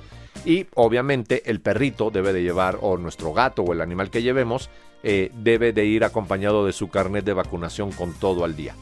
Y 0.45 0.67
obviamente 0.75 1.49
el 1.49 1.62
perrito 1.62 2.12
debe 2.12 2.34
de 2.34 2.43
llevar, 2.43 2.77
o 2.82 2.97
nuestro 2.97 3.34
gato 3.34 3.63
o 3.63 3.73
el 3.73 3.82
animal 3.82 4.10
que 4.10 4.21
llevemos, 4.21 4.69
eh, 5.03 5.32
debe 5.34 5.73
de 5.73 5.86
ir 5.86 6.03
acompañado 6.03 6.65
de 6.65 6.73
su 6.73 6.89
carnet 6.89 7.23
de 7.23 7.34
vacunación 7.34 7.91
con 7.91 8.13
todo 8.13 8.43
al 8.43 8.56
día. 8.56 8.75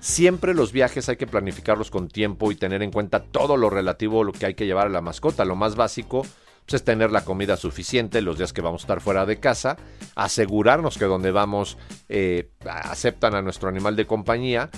Siempre 0.00 0.54
los 0.54 0.72
viajes 0.72 1.08
hay 1.08 1.16
que 1.16 1.26
planificarlos 1.26 1.90
con 1.90 2.08
tiempo 2.08 2.50
y 2.50 2.56
tener 2.56 2.82
en 2.82 2.90
cuenta 2.90 3.22
todo 3.22 3.56
lo 3.56 3.70
relativo 3.70 4.22
a 4.22 4.24
lo 4.24 4.32
que 4.32 4.46
hay 4.46 4.54
que 4.54 4.66
llevar 4.66 4.86
a 4.86 4.90
la 4.90 5.00
mascota. 5.00 5.44
Lo 5.44 5.56
más 5.56 5.76
básico 5.76 6.26
pues, 6.66 6.80
es 6.80 6.84
tener 6.84 7.10
la 7.10 7.24
comida 7.24 7.56
suficiente 7.56 8.20
los 8.20 8.38
días 8.38 8.52
que 8.52 8.60
vamos 8.60 8.82
a 8.82 8.84
estar 8.84 9.00
fuera 9.00 9.26
de 9.26 9.40
casa, 9.40 9.76
asegurarnos 10.14 10.98
que 10.98 11.04
donde 11.04 11.30
vamos 11.30 11.78
eh, 12.08 12.50
aceptan 12.64 13.34
a 13.34 13.42
nuestro 13.42 13.68
animal 13.68 13.96
de 13.96 14.06
compañía 14.06 14.70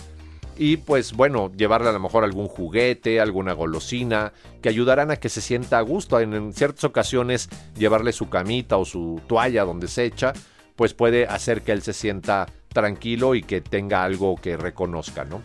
y 0.57 0.77
pues 0.77 1.13
bueno, 1.15 1.51
llevarle 1.53 1.89
a 1.89 1.93
lo 1.93 2.01
mejor 2.01 2.25
algún 2.25 2.47
juguete, 2.47 3.21
alguna 3.21 3.53
golosina, 3.53 4.33
que 4.63 4.69
ayudarán 4.69 5.11
a 5.11 5.17
que 5.17 5.29
se 5.29 5.41
sienta 5.41 5.79
a 5.79 5.83
gusto. 5.83 6.21
En, 6.21 6.53
ciertas 6.53 6.85
ocasiones 6.85 7.49
llevarle 7.77 8.13
su 8.13 8.29
camita 8.29 8.77
o 8.77 8.85
su 8.85 9.21
toalla 9.27 9.65
donde 9.65 9.89
se 9.89 10.05
echa, 10.05 10.33
pues 10.77 10.95
puede 10.95 11.27
hacer 11.27 11.63
que 11.63 11.73
él 11.73 11.83
se 11.83 11.93
sienta 11.93 12.47
tranquilo 12.69 13.35
y 13.35 13.43
que 13.43 13.61
tenga 13.61 14.05
algo 14.05 14.37
que 14.37 14.57
reconozca, 14.57 15.25
¿no? 15.25 15.43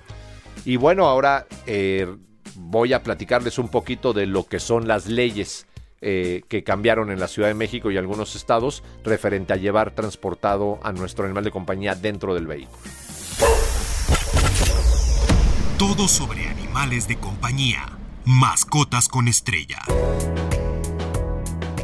Y 0.66 0.76
bueno, 0.76 1.08
ahora 1.08 1.48
eh, 1.66 2.08
voy 2.56 2.94
a 2.94 3.02
platicarles 3.02 3.58
un 3.58 3.70
poquito 3.70 4.14
de 4.14 4.26
lo 4.26 4.46
que 4.46 4.60
son 4.60 4.88
las 4.88 5.08
leyes 5.08 5.66
eh, 6.02 6.44
que 6.48 6.64
cambiaron 6.64 7.12
en 7.12 7.20
la 7.20 7.28
Ciudad 7.28 7.48
de 7.48 7.54
México 7.54 7.92
y 7.92 7.98
algunos 7.98 8.36
estados 8.36 8.84
referente 9.04 9.54
a 9.54 9.58
llevar 9.58 9.92
transportado 9.92 10.80
a 10.84 10.92
nuestro 10.92 11.26
animal 11.26 11.44
de 11.44 11.52
compañía 11.52 11.96
dentro 11.96 12.34
del 12.34 12.48
vehículo. 12.48 12.78
Todo 15.78 16.08
sobre 16.08 16.48
animales 16.48 17.08
de 17.08 17.18
compañía. 17.18 17.98
Mascotas 18.26 19.08
con 19.08 19.28
estrella. 19.28 19.80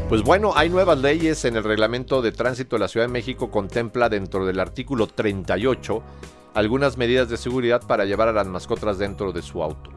Pues 0.09 0.21
bueno, 0.21 0.53
hay 0.55 0.69
nuevas 0.69 0.99
leyes 0.99 1.45
en 1.45 1.55
el 1.55 1.63
reglamento 1.63 2.21
de 2.21 2.31
tránsito 2.31 2.75
de 2.75 2.81
la 2.81 2.87
Ciudad 2.87 3.07
de 3.07 3.13
México, 3.13 3.49
contempla 3.49 4.07
dentro 4.07 4.45
del 4.45 4.59
artículo 4.59 5.07
38 5.07 6.03
algunas 6.55 6.97
medidas 6.97 7.29
de 7.29 7.37
seguridad 7.37 7.81
para 7.85 8.05
llevar 8.05 8.29
a 8.29 8.33
las 8.33 8.47
mascotas 8.47 8.97
dentro 8.97 9.31
de 9.31 9.41
su 9.41 9.61
auto. 9.61 9.91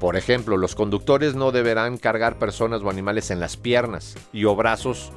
Por 0.00 0.16
ejemplo, 0.16 0.56
los 0.56 0.74
conductores 0.74 1.34
no 1.34 1.52
deberán 1.52 1.96
cargar 1.96 2.38
personas 2.38 2.82
o 2.82 2.90
animales 2.90 3.30
en 3.30 3.40
las 3.40 3.56
piernas 3.56 4.14
y 4.32 4.44
o 4.44 4.54
brazos, 4.54 5.10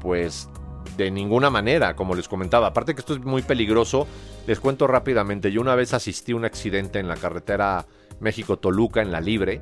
pues 0.00 0.48
de 0.96 1.10
ninguna 1.10 1.50
manera, 1.50 1.96
como 1.96 2.14
les 2.14 2.28
comentaba. 2.28 2.68
Aparte 2.68 2.94
que 2.94 3.00
esto 3.00 3.14
es 3.14 3.20
muy 3.20 3.42
peligroso, 3.42 4.06
les 4.46 4.60
cuento 4.60 4.86
rápidamente. 4.86 5.50
Yo 5.50 5.60
una 5.60 5.74
vez 5.74 5.94
asistí 5.94 6.32
a 6.32 6.36
un 6.36 6.44
accidente 6.44 7.00
en 7.00 7.08
la 7.08 7.16
carretera 7.16 7.86
México-Toluca, 8.20 9.02
en 9.02 9.10
la 9.10 9.20
Libre, 9.20 9.60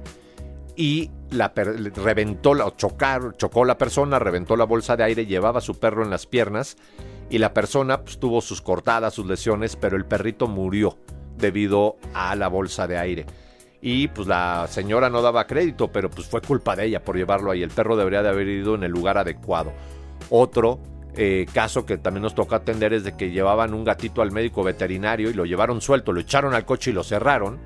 y 0.77 1.11
la 1.31 1.53
reventó, 1.55 2.55
la, 2.55 2.75
chocó 2.77 3.65
la 3.65 3.79
persona, 3.79 4.19
reventó 4.19 4.57
la 4.57 4.65
bolsa 4.65 4.97
de 4.97 5.05
aire, 5.05 5.27
llevaba 5.27 5.61
su 5.61 5.79
perro 5.79 6.03
en 6.03 6.11
las 6.11 6.27
piernas, 6.27 6.77
y 7.31 7.39
la 7.39 7.55
persona 7.55 8.03
pues, 8.03 8.19
tuvo 8.19 8.41
sus 8.41 8.61
cortadas, 8.61 9.15
sus 9.15 9.27
lesiones, 9.27 9.77
pero 9.77 9.97
el 9.97 10.05
perrito 10.05 10.49
murió 10.49 10.99
debido 11.37 11.97
a 12.13 12.37
la 12.37 12.49
bolsa 12.49 12.87
de 12.87 12.99
aire. 12.99 13.27
Y 13.85 14.07
pues 14.09 14.29
la 14.29 14.69
señora 14.69 15.11
no 15.11 15.21
daba 15.23 15.49
crédito, 15.49 15.89
pero 15.91 16.09
pues 16.09 16.29
fue 16.29 16.41
culpa 16.41 16.77
de 16.77 16.87
ella 16.87 17.03
por 17.03 17.17
llevarlo 17.17 17.51
ahí. 17.51 17.65
El 17.65 17.71
perro 17.71 17.97
debería 17.97 18.23
de 18.23 18.29
haber 18.29 18.47
ido 18.47 18.77
en 18.77 18.85
el 18.85 18.93
lugar 18.93 19.19
adecuado. 19.19 19.73
Otro 20.31 20.79
eh, 21.17 21.47
caso 21.53 21.85
que 21.85 21.99
también 21.99 22.23
nos 22.23 22.37
toca 22.37 22.57
atender 22.57 22.93
es 22.93 23.03
de 23.03 23.17
que 23.17 23.33
llevaban 23.33 23.75
un 23.75 23.83
gatito 23.85 24.23
al 24.23 24.31
médico 24.31 24.63
veterinario 24.63 25.31
y 25.31 25.35
lo 25.35 25.45
llevaron 25.45 25.81
suelto, 25.81 26.13
lo 26.13 26.21
echaron 26.21 26.55
al 26.55 26.65
coche 26.65 26.93
y 26.93 26.95
lo 26.95 27.03
cerraron. 27.03 27.59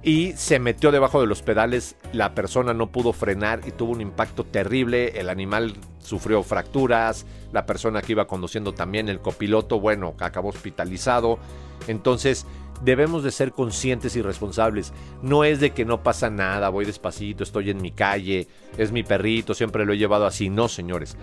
Y 0.00 0.34
se 0.34 0.60
metió 0.60 0.92
debajo 0.92 1.20
de 1.20 1.26
los 1.26 1.42
pedales, 1.42 1.96
la 2.12 2.32
persona 2.32 2.72
no 2.72 2.92
pudo 2.92 3.12
frenar 3.12 3.62
y 3.66 3.72
tuvo 3.72 3.90
un 3.90 4.00
impacto 4.00 4.44
terrible, 4.44 5.18
el 5.18 5.28
animal 5.28 5.74
sufrió 5.98 6.44
fracturas, 6.44 7.26
la 7.52 7.66
persona 7.66 8.00
que 8.00 8.12
iba 8.12 8.28
conduciendo 8.28 8.72
también, 8.72 9.08
el 9.08 9.18
copiloto, 9.18 9.80
bueno, 9.80 10.14
acabó 10.20 10.50
hospitalizado. 10.50 11.40
Entonces, 11.88 12.46
debemos 12.82 13.22
de 13.22 13.30
ser 13.30 13.52
conscientes 13.52 14.16
y 14.16 14.22
responsables. 14.22 14.92
No 15.22 15.44
es 15.44 15.60
de 15.60 15.70
que 15.70 15.84
no 15.84 16.02
pasa 16.02 16.30
nada, 16.30 16.68
voy 16.68 16.84
despacito, 16.84 17.42
estoy 17.42 17.70
en 17.70 17.80
mi 17.80 17.92
calle, 17.92 18.48
es 18.78 18.92
mi 18.92 19.02
perrito, 19.02 19.54
siempre 19.54 19.84
lo 19.84 19.92
he 19.92 19.98
llevado 19.98 20.26
así. 20.26 20.48
No, 20.48 20.68
señores. 20.68 21.16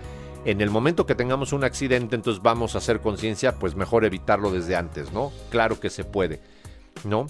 En 0.44 0.60
el 0.60 0.70
momento 0.70 1.06
que 1.06 1.14
tengamos 1.14 1.52
un 1.52 1.64
accidente, 1.64 2.16
entonces 2.16 2.42
vamos 2.42 2.74
a 2.74 2.78
hacer 2.78 3.00
conciencia, 3.00 3.54
pues 3.58 3.76
mejor 3.76 4.04
evitarlo 4.04 4.50
desde 4.50 4.76
antes, 4.76 5.12
¿no? 5.12 5.32
Claro 5.50 5.80
que 5.80 5.88
se 5.88 6.04
puede, 6.04 6.40
¿no? 7.04 7.26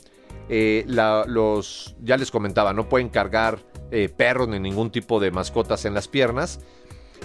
Eh, 0.49 0.85
los, 0.87 1.95
ya 2.03 2.17
les 2.17 2.31
comentaba, 2.31 2.73
no 2.73 2.89
pueden 2.89 3.09
cargar 3.09 3.61
eh, 3.91 4.09
perros 4.09 4.49
ni 4.49 4.59
ningún 4.59 4.91
tipo 4.91 5.21
de 5.21 5.31
mascotas 5.31 5.85
en 5.85 5.95
las 5.95 6.09
piernas. 6.09 6.61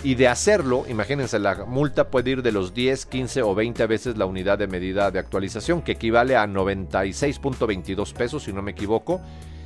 Y 0.01 0.15
de 0.15 0.29
hacerlo, 0.29 0.85
imagínense, 0.87 1.39
la 1.39 1.65
multa 1.65 2.09
puede 2.09 2.31
ir 2.31 2.41
de 2.41 2.53
los 2.53 2.73
10, 2.73 3.05
15 3.05 3.41
o 3.41 3.53
20 3.53 3.85
veces 3.85 4.17
la 4.17 4.25
unidad 4.25 4.57
de 4.57 4.67
medida 4.67 5.11
de 5.11 5.19
actualización, 5.19 5.81
que 5.81 5.91
equivale 5.93 6.37
a 6.37 6.47
96.22 6.47 8.13
pesos, 8.13 8.43
si 8.43 8.53
no 8.53 8.61
me 8.61 8.71
equivoco. 8.71 9.19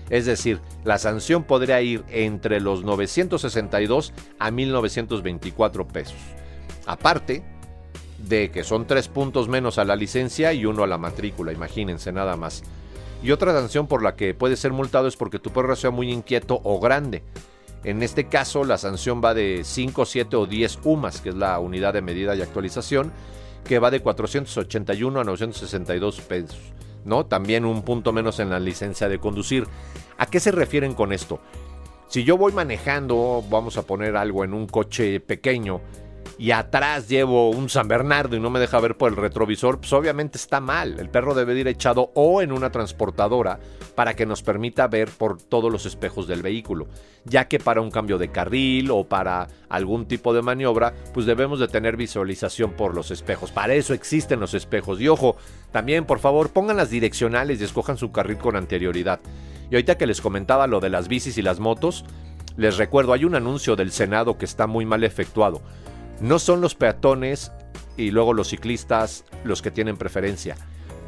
Es 0.10 0.26
decir, 0.26 0.60
la 0.84 0.98
sanción 0.98 1.44
podría 1.44 1.82
ir 1.82 2.04
entre 2.10 2.60
los 2.60 2.84
962 2.84 4.12
a 4.40 4.52
1924 4.52 5.88
pesos. 5.88 6.18
Aparte 6.86 7.44
de 8.18 8.52
que 8.52 8.64
son 8.64 8.88
3 8.88 9.08
puntos 9.10 9.48
menos 9.48 9.78
a 9.78 9.86
la 9.86 9.96
licencia 9.96 10.52
y 10.54 10.66
uno 10.66 10.84
a 10.84 10.88
la 10.88 10.98
matrícula, 10.98 11.54
imagínense 11.54 12.12
nada 12.12 12.36
más. 12.38 12.64
Y 13.22 13.32
otra 13.32 13.54
sanción 13.54 13.88
por 13.88 14.04
la 14.04 14.16
que 14.16 14.34
puede 14.34 14.58
ser 14.58 14.74
multado 14.74 15.08
es 15.08 15.16
porque 15.16 15.40
tu 15.40 15.52
perro 15.52 15.76
sea 15.76 15.92
muy 15.92 16.12
inquieto 16.12 16.60
o 16.64 16.80
grande. 16.80 17.24
En 17.84 18.02
este 18.02 18.26
caso, 18.26 18.64
la 18.64 18.78
sanción 18.78 19.22
va 19.24 19.34
de 19.34 19.62
5, 19.64 20.06
7 20.06 20.36
o 20.36 20.46
10 20.46 20.80
UMAS, 20.84 21.22
que 21.22 21.30
es 21.30 21.36
la 21.36 21.60
unidad 21.60 21.94
de 21.94 22.02
medida 22.02 22.36
y 22.36 22.42
actualización, 22.42 23.12
que 23.66 23.80
va 23.80 23.92
de 23.92 24.00
481 24.00 25.20
a 25.20 25.24
962 25.24 26.22
pesos. 26.22 26.74
¿no? 27.06 27.26
También 27.26 27.66
un 27.66 27.82
punto 27.84 28.14
menos 28.14 28.40
en 28.40 28.50
la 28.50 28.60
licencia 28.60 29.10
de 29.10 29.20
conducir. 29.20 29.68
¿A 30.18 30.26
qué 30.26 30.40
se 30.40 30.52
refieren 30.52 30.94
con 30.94 31.12
esto? 31.12 31.40
Si 32.08 32.24
yo 32.24 32.38
voy 32.38 32.54
manejando, 32.54 33.44
vamos 33.50 33.78
a 33.78 33.84
poner 33.84 34.16
algo 34.16 34.44
en 34.44 34.54
un 34.54 34.68
coche 34.68 35.20
pequeño, 35.20 35.82
y 36.44 36.52
atrás 36.52 37.08
llevo 37.08 37.52
un 37.52 37.70
San 37.70 37.88
Bernardo 37.88 38.36
y 38.36 38.40
no 38.42 38.50
me 38.50 38.60
deja 38.60 38.78
ver 38.82 38.98
por 38.98 39.10
el 39.10 39.16
retrovisor, 39.16 39.80
pues 39.80 39.94
obviamente 39.94 40.38
está 40.38 40.60
mal. 40.60 41.00
El 41.00 41.10
perro 41.10 41.34
debe 41.34 41.58
ir 41.58 41.70
echado 41.70 42.12
o 42.16 42.42
en 42.42 42.52
una 42.52 42.70
transportadora 42.70 43.62
para 43.96 44.14
que 44.14 44.26
nos 44.26 44.44
permita 44.44 44.88
ver 44.88 45.10
por 45.10 45.42
todos 45.42 45.72
los 45.72 45.86
espejos 45.86 46.28
del 46.28 46.42
vehículo, 46.42 46.88
ya 47.24 47.48
que 47.48 47.60
para 47.60 47.80
un 47.80 47.90
cambio 47.90 48.18
de 48.18 48.28
carril 48.28 48.92
o 48.92 49.06
para 49.06 49.48
algún 49.70 50.06
tipo 50.06 50.34
de 50.34 50.42
maniobra, 50.42 50.94
pues 51.14 51.26
debemos 51.26 51.62
de 51.62 51.70
tener 51.70 51.96
visualización 51.96 52.74
por 52.74 52.94
los 52.94 53.10
espejos. 53.10 53.52
Para 53.52 53.76
eso 53.76 53.94
existen 53.94 54.42
los 54.42 54.54
espejos. 54.54 55.00
Y 55.00 55.08
ojo, 55.08 55.38
también 55.72 56.04
por 56.04 56.20
favor 56.20 56.50
pongan 56.50 56.76
las 56.76 56.90
direccionales 56.90 57.62
y 57.62 57.64
escojan 57.64 57.96
su 57.96 58.12
carril 58.12 58.40
con 58.40 58.58
anterioridad. 58.58 59.22
Y 59.72 59.76
ahorita 59.76 59.98
que 59.98 60.08
les 60.08 60.20
comentaba 60.20 60.68
lo 60.68 60.82
de 60.82 60.90
las 60.90 61.08
bicis 61.08 61.38
y 61.38 61.42
las 61.42 61.62
motos, 61.62 62.04
les 62.58 62.76
recuerdo, 62.76 63.14
hay 63.14 63.24
un 63.24 63.36
anuncio 63.36 63.78
del 63.78 63.94
Senado 63.94 64.38
que 64.38 64.44
está 64.44 64.68
muy 64.68 64.86
mal 64.86 65.06
efectuado. 65.06 65.62
No 66.22 66.40
son 66.40 66.62
los 66.62 66.76
peatones 66.76 67.52
y 67.98 68.12
luego 68.12 68.34
los 68.34 68.50
ciclistas 68.50 69.26
los 69.44 69.62
que 69.62 69.72
tienen 69.72 69.98
preferencia. 69.98 70.56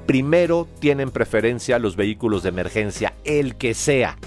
Primero 0.06 0.68
tienen 0.80 1.10
preferencia 1.10 1.80
los 1.80 1.96
vehículos 1.96 2.44
de 2.44 2.50
emergencia, 2.50 3.14
el 3.24 3.56
que 3.56 3.74
sea. 3.74 4.18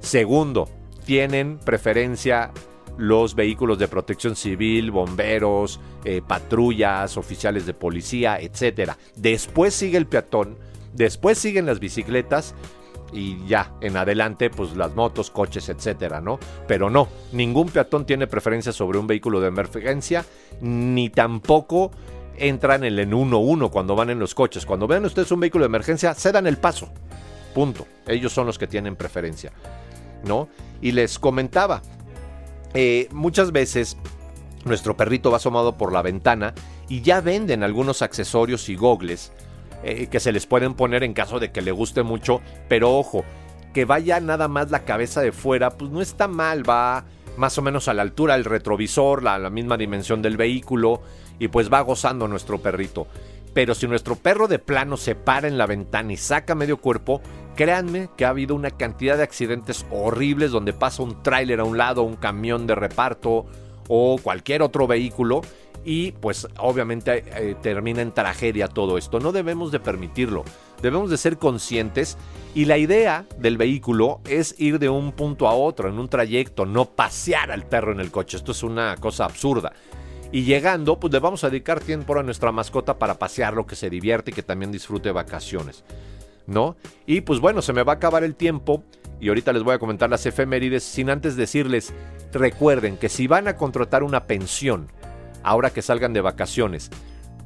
Segundo, 0.00 0.68
tienen 1.04 1.58
preferencia 1.58 2.52
los 2.98 3.34
vehículos 3.34 3.78
de 3.78 3.88
protección 3.88 4.36
civil, 4.36 4.90
bomberos, 4.90 5.80
eh, 6.04 6.20
patrullas, 6.26 7.16
oficiales 7.16 7.64
de 7.64 7.72
policía, 7.72 8.38
etc. 8.38 8.92
Después 9.16 9.72
sigue 9.72 9.96
el 9.96 10.06
peatón, 10.06 10.58
después 10.92 11.38
siguen 11.38 11.64
las 11.64 11.80
bicicletas 11.80 12.54
y 13.12 13.46
ya, 13.46 13.72
en 13.80 13.96
adelante, 13.96 14.50
pues 14.50 14.76
las 14.76 14.94
motos, 14.94 15.30
coches, 15.30 15.68
etcétera, 15.68 16.20
¿no? 16.20 16.38
Pero 16.66 16.90
no, 16.90 17.08
ningún 17.32 17.68
peatón 17.68 18.06
tiene 18.06 18.26
preferencia 18.26 18.72
sobre 18.72 18.98
un 18.98 19.06
vehículo 19.06 19.40
de 19.40 19.48
emergencia, 19.48 20.24
ni 20.60 21.10
tampoco 21.10 21.90
entran 22.36 22.84
en 22.84 22.98
el 22.98 23.10
1-1 23.10 23.70
cuando 23.70 23.94
van 23.94 24.10
en 24.10 24.18
los 24.18 24.34
coches. 24.34 24.64
Cuando 24.64 24.86
vean 24.86 25.04
ustedes 25.04 25.30
un 25.30 25.40
vehículo 25.40 25.64
de 25.64 25.68
emergencia, 25.68 26.14
cedan 26.14 26.46
el 26.46 26.56
paso. 26.56 26.88
Punto. 27.54 27.86
Ellos 28.06 28.32
son 28.32 28.46
los 28.46 28.58
que 28.58 28.66
tienen 28.66 28.96
preferencia, 28.96 29.52
¿no? 30.24 30.48
Y 30.80 30.92
les 30.92 31.18
comentaba, 31.18 31.82
eh, 32.74 33.08
muchas 33.12 33.52
veces 33.52 33.96
nuestro 34.64 34.96
perrito 34.96 35.30
va 35.30 35.38
asomado 35.38 35.76
por 35.76 35.92
la 35.92 36.02
ventana 36.02 36.54
y 36.88 37.02
ya 37.02 37.20
venden 37.20 37.62
algunos 37.62 38.02
accesorios 38.02 38.68
y 38.68 38.76
gogles 38.76 39.32
eh, 39.82 40.08
que 40.08 40.20
se 40.20 40.32
les 40.32 40.46
pueden 40.46 40.74
poner 40.74 41.02
en 41.04 41.14
caso 41.14 41.38
de 41.38 41.52
que 41.52 41.62
le 41.62 41.72
guste 41.72 42.02
mucho, 42.02 42.40
pero 42.68 42.96
ojo, 42.96 43.24
que 43.72 43.84
vaya 43.84 44.20
nada 44.20 44.48
más 44.48 44.70
la 44.70 44.84
cabeza 44.84 45.20
de 45.20 45.32
fuera, 45.32 45.70
pues 45.70 45.90
no 45.90 46.00
está 46.00 46.28
mal, 46.28 46.68
va 46.68 47.04
más 47.36 47.56
o 47.58 47.62
menos 47.62 47.88
a 47.88 47.94
la 47.94 48.02
altura 48.02 48.34
del 48.34 48.44
retrovisor, 48.44 49.22
la, 49.22 49.38
la 49.38 49.50
misma 49.50 49.76
dimensión 49.76 50.22
del 50.22 50.36
vehículo, 50.36 51.00
y 51.38 51.48
pues 51.48 51.72
va 51.72 51.80
gozando 51.80 52.28
nuestro 52.28 52.58
perrito. 52.58 53.06
Pero 53.54 53.74
si 53.74 53.88
nuestro 53.88 54.14
perro 54.14 54.46
de 54.46 54.58
plano 54.58 54.96
se 54.96 55.14
para 55.14 55.48
en 55.48 55.58
la 55.58 55.66
ventana 55.66 56.12
y 56.12 56.16
saca 56.16 56.54
medio 56.54 56.76
cuerpo, 56.76 57.20
créanme 57.56 58.08
que 58.16 58.24
ha 58.24 58.28
habido 58.28 58.54
una 58.54 58.70
cantidad 58.70 59.16
de 59.16 59.24
accidentes 59.24 59.84
horribles 59.90 60.52
donde 60.52 60.72
pasa 60.72 61.02
un 61.02 61.22
tráiler 61.22 61.60
a 61.60 61.64
un 61.64 61.76
lado, 61.76 62.02
un 62.02 62.16
camión 62.16 62.66
de 62.66 62.76
reparto 62.76 63.46
o 63.88 64.18
cualquier 64.22 64.62
otro 64.62 64.86
vehículo 64.86 65.42
y 65.84 66.12
pues 66.12 66.46
obviamente 66.58 67.24
eh, 67.34 67.56
termina 67.62 68.02
en 68.02 68.12
tragedia 68.12 68.68
todo 68.68 68.98
esto. 68.98 69.20
No 69.20 69.32
debemos 69.32 69.72
de 69.72 69.80
permitirlo, 69.80 70.44
debemos 70.82 71.10
de 71.10 71.16
ser 71.16 71.38
conscientes 71.38 72.18
y 72.54 72.66
la 72.66 72.78
idea 72.78 73.26
del 73.38 73.56
vehículo 73.56 74.20
es 74.28 74.54
ir 74.58 74.78
de 74.78 74.88
un 74.88 75.12
punto 75.12 75.48
a 75.48 75.54
otro 75.54 75.88
en 75.88 75.98
un 75.98 76.08
trayecto, 76.08 76.66
no 76.66 76.84
pasear 76.84 77.50
al 77.50 77.64
perro 77.64 77.92
en 77.92 78.00
el 78.00 78.10
coche. 78.10 78.36
Esto 78.36 78.52
es 78.52 78.62
una 78.62 78.96
cosa 78.96 79.24
absurda. 79.24 79.72
Y 80.32 80.44
llegando, 80.44 81.00
pues 81.00 81.12
le 81.12 81.18
vamos 81.18 81.42
a 81.42 81.50
dedicar 81.50 81.80
tiempo 81.80 82.16
a 82.16 82.22
nuestra 82.22 82.52
mascota 82.52 82.98
para 82.98 83.18
pasearlo, 83.18 83.66
que 83.66 83.74
se 83.74 83.90
divierte 83.90 84.30
y 84.30 84.34
que 84.34 84.44
también 84.44 84.70
disfrute 84.70 85.10
vacaciones. 85.10 85.84
¿No? 86.46 86.76
Y 87.06 87.20
pues 87.20 87.40
bueno, 87.40 87.62
se 87.62 87.72
me 87.72 87.84
va 87.84 87.92
a 87.92 87.96
acabar 87.96 88.24
el 88.24 88.34
tiempo 88.34 88.82
y 89.20 89.28
ahorita 89.28 89.52
les 89.52 89.62
voy 89.62 89.74
a 89.74 89.78
comentar 89.78 90.10
las 90.10 90.26
efemérides 90.26 90.82
sin 90.82 91.10
antes 91.10 91.36
decirles, 91.36 91.92
recuerden 92.32 92.96
que 92.96 93.08
si 93.08 93.26
van 93.26 93.46
a 93.46 93.56
contratar 93.56 94.02
una 94.02 94.26
pensión, 94.26 94.88
ahora 95.42 95.70
que 95.70 95.82
salgan 95.82 96.12
de 96.12 96.20
vacaciones, 96.20 96.90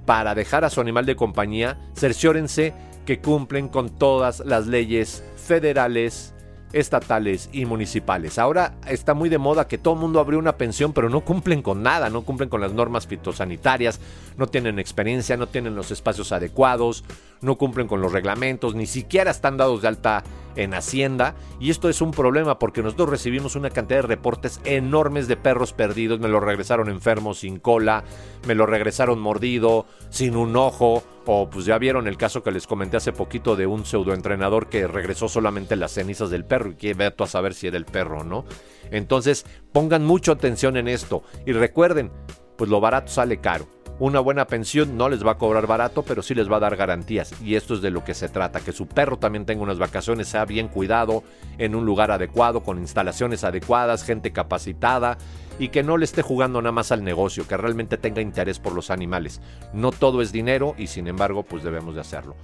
para 0.06 0.34
dejar 0.34 0.64
a 0.64 0.70
su 0.70 0.80
animal 0.80 1.06
de 1.06 1.16
compañía, 1.16 1.78
cerciórense 1.94 2.74
que 3.06 3.20
cumplen 3.20 3.68
con 3.68 3.90
todas 3.90 4.40
las 4.40 4.66
leyes 4.66 5.24
federales, 5.36 6.34
estatales 6.72 7.48
y 7.52 7.66
municipales. 7.66 8.38
Ahora 8.38 8.74
está 8.86 9.14
muy 9.14 9.28
de 9.28 9.38
moda 9.38 9.68
que 9.68 9.78
todo 9.78 9.94
el 9.94 10.00
mundo 10.00 10.20
abrió 10.20 10.38
una 10.38 10.56
pensión, 10.56 10.92
pero 10.92 11.08
no 11.08 11.20
cumplen 11.20 11.62
con 11.62 11.82
nada, 11.82 12.10
no 12.10 12.22
cumplen 12.22 12.48
con 12.48 12.60
las 12.60 12.72
normas 12.72 13.06
fitosanitarias, 13.06 14.00
no 14.36 14.48
tienen 14.48 14.78
experiencia, 14.78 15.36
no 15.36 15.46
tienen 15.46 15.76
los 15.76 15.90
espacios 15.90 16.32
adecuados, 16.32 17.04
no 17.40 17.56
cumplen 17.56 17.86
con 17.86 18.00
los 18.00 18.12
reglamentos, 18.12 18.74
ni 18.74 18.86
siquiera 18.86 19.30
están 19.30 19.56
dados 19.56 19.82
de 19.82 19.88
alta 19.88 20.24
en 20.56 20.74
Hacienda. 20.74 21.34
Y 21.60 21.70
esto 21.70 21.88
es 21.88 22.00
un 22.00 22.10
problema 22.10 22.58
porque 22.58 22.82
nosotros 22.82 23.10
recibimos 23.10 23.56
una 23.56 23.70
cantidad 23.70 23.98
de 23.98 24.08
reportes 24.08 24.60
enormes 24.64 25.28
de 25.28 25.36
perros 25.36 25.72
perdidos. 25.72 26.20
Me 26.20 26.28
lo 26.28 26.40
regresaron 26.40 26.88
enfermos, 26.88 27.38
sin 27.38 27.58
cola, 27.58 28.04
me 28.46 28.54
lo 28.54 28.66
regresaron 28.66 29.18
mordido, 29.20 29.86
sin 30.10 30.36
un 30.36 30.56
ojo. 30.56 31.02
O 31.26 31.48
pues 31.48 31.64
ya 31.64 31.78
vieron 31.78 32.06
el 32.06 32.18
caso 32.18 32.42
que 32.42 32.50
les 32.50 32.66
comenté 32.66 32.98
hace 32.98 33.12
poquito 33.12 33.56
de 33.56 33.66
un 33.66 33.86
pseudoentrenador 33.86 34.68
que 34.68 34.86
regresó 34.86 35.28
solamente 35.28 35.74
las 35.74 35.92
cenizas 35.92 36.28
del 36.28 36.44
perro 36.44 36.72
y 36.72 36.76
que 36.76 36.92
veto 36.92 37.24
a 37.24 37.26
saber 37.26 37.54
si 37.54 37.66
era 37.66 37.78
el 37.78 37.86
perro, 37.86 38.24
¿no? 38.24 38.44
Entonces 38.90 39.46
pongan 39.72 40.04
mucha 40.04 40.32
atención 40.32 40.76
en 40.76 40.86
esto 40.86 41.22
y 41.46 41.52
recuerden, 41.52 42.12
pues 42.56 42.68
lo 42.68 42.80
barato 42.80 43.10
sale 43.10 43.38
caro. 43.38 43.66
Una 44.00 44.18
buena 44.18 44.48
pensión 44.48 44.96
no 44.96 45.08
les 45.08 45.24
va 45.24 45.32
a 45.32 45.38
cobrar 45.38 45.68
barato, 45.68 46.02
pero 46.02 46.20
sí 46.20 46.34
les 46.34 46.50
va 46.50 46.56
a 46.56 46.60
dar 46.60 46.74
garantías. 46.74 47.32
Y 47.40 47.54
esto 47.54 47.74
es 47.74 47.80
de 47.80 47.92
lo 47.92 48.02
que 48.02 48.14
se 48.14 48.28
trata, 48.28 48.58
que 48.58 48.72
su 48.72 48.88
perro 48.88 49.18
también 49.18 49.46
tenga 49.46 49.62
unas 49.62 49.78
vacaciones, 49.78 50.26
sea 50.26 50.44
bien 50.44 50.66
cuidado, 50.66 51.22
en 51.58 51.76
un 51.76 51.86
lugar 51.86 52.10
adecuado, 52.10 52.64
con 52.64 52.78
instalaciones 52.78 53.44
adecuadas, 53.44 54.02
gente 54.02 54.32
capacitada 54.32 55.16
y 55.60 55.68
que 55.68 55.84
no 55.84 55.96
le 55.96 56.04
esté 56.04 56.22
jugando 56.22 56.60
nada 56.60 56.72
más 56.72 56.90
al 56.90 57.04
negocio, 57.04 57.46
que 57.46 57.56
realmente 57.56 57.96
tenga 57.96 58.20
interés 58.20 58.58
por 58.58 58.74
los 58.74 58.90
animales. 58.90 59.40
No 59.72 59.92
todo 59.92 60.22
es 60.22 60.32
dinero 60.32 60.74
y 60.76 60.88
sin 60.88 61.06
embargo 61.06 61.44
pues 61.44 61.62
debemos 61.62 61.94
de 61.94 62.00
hacerlo. 62.00 62.34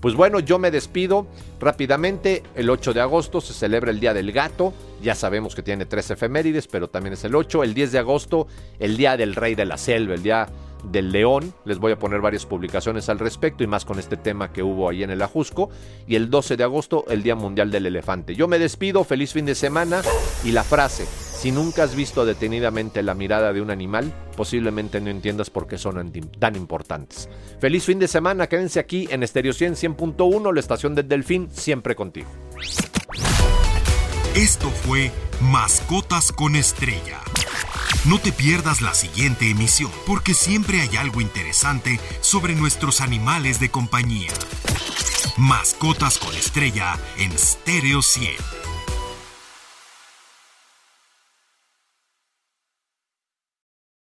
Pues 0.00 0.14
bueno, 0.14 0.38
yo 0.40 0.58
me 0.58 0.70
despido 0.70 1.26
rápidamente. 1.60 2.42
El 2.54 2.70
8 2.70 2.92
de 2.92 3.00
agosto 3.00 3.40
se 3.40 3.54
celebra 3.54 3.90
el 3.90 4.00
Día 4.00 4.14
del 4.14 4.32
Gato. 4.32 4.72
Ya 5.02 5.14
sabemos 5.16 5.54
que 5.54 5.62
tiene 5.62 5.84
tres 5.84 6.10
efemérides, 6.10 6.68
pero 6.68 6.88
también 6.88 7.14
es 7.14 7.24
el 7.24 7.34
8. 7.34 7.64
El 7.64 7.74
10 7.74 7.92
de 7.92 7.98
agosto, 7.98 8.46
el 8.78 8.96
Día 8.96 9.16
del 9.16 9.34
Rey 9.34 9.54
de 9.54 9.64
la 9.64 9.76
Selva, 9.76 10.14
el 10.14 10.22
Día 10.22 10.48
del 10.84 11.10
León. 11.10 11.52
Les 11.64 11.78
voy 11.78 11.92
a 11.92 11.98
poner 11.98 12.20
varias 12.20 12.46
publicaciones 12.46 13.08
al 13.08 13.18
respecto 13.18 13.64
y 13.64 13.66
más 13.66 13.84
con 13.84 13.98
este 13.98 14.16
tema 14.16 14.52
que 14.52 14.62
hubo 14.62 14.88
ahí 14.88 15.02
en 15.02 15.10
el 15.10 15.22
Ajusco. 15.22 15.70
Y 16.06 16.14
el 16.14 16.30
12 16.30 16.56
de 16.56 16.64
agosto, 16.64 17.04
el 17.08 17.22
Día 17.22 17.34
Mundial 17.34 17.70
del 17.70 17.86
Elefante. 17.86 18.36
Yo 18.36 18.46
me 18.46 18.60
despido, 18.60 19.02
feliz 19.02 19.32
fin 19.32 19.44
de 19.44 19.56
semana 19.56 20.02
y 20.44 20.52
la 20.52 20.62
frase, 20.62 21.04
si 21.06 21.50
nunca 21.50 21.82
has 21.82 21.96
visto 21.96 22.24
detenidamente 22.24 23.02
la 23.02 23.14
mirada 23.14 23.52
de 23.52 23.60
un 23.60 23.70
animal, 23.70 24.12
posiblemente 24.36 25.00
no 25.00 25.10
entiendas 25.10 25.50
por 25.50 25.66
qué 25.66 25.78
son 25.78 26.12
tan 26.38 26.54
importantes. 26.54 27.28
Feliz 27.58 27.84
fin 27.84 27.98
de 27.98 28.06
semana, 28.06 28.46
quédense 28.46 28.78
aquí 28.78 29.08
en 29.10 29.24
Estéreo 29.24 29.52
100 29.52 29.74
100.1, 29.74 30.54
la 30.54 30.60
estación 30.60 30.94
del 30.94 31.08
Delfín, 31.08 31.48
siempre 31.50 31.96
contigo. 31.96 32.28
Esto 34.34 34.70
fue 34.70 35.12
Mascotas 35.42 36.32
con 36.32 36.56
Estrella. 36.56 37.20
No 38.06 38.18
te 38.18 38.32
pierdas 38.32 38.80
la 38.80 38.94
siguiente 38.94 39.50
emisión, 39.50 39.90
porque 40.06 40.32
siempre 40.32 40.80
hay 40.80 40.96
algo 40.96 41.20
interesante 41.20 42.00
sobre 42.22 42.54
nuestros 42.54 43.02
animales 43.02 43.60
de 43.60 43.70
compañía. 43.70 44.32
Mascotas 45.36 46.16
con 46.16 46.34
estrella 46.34 46.98
en 47.18 47.38
Stereo 47.38 48.00
100. 48.00 48.61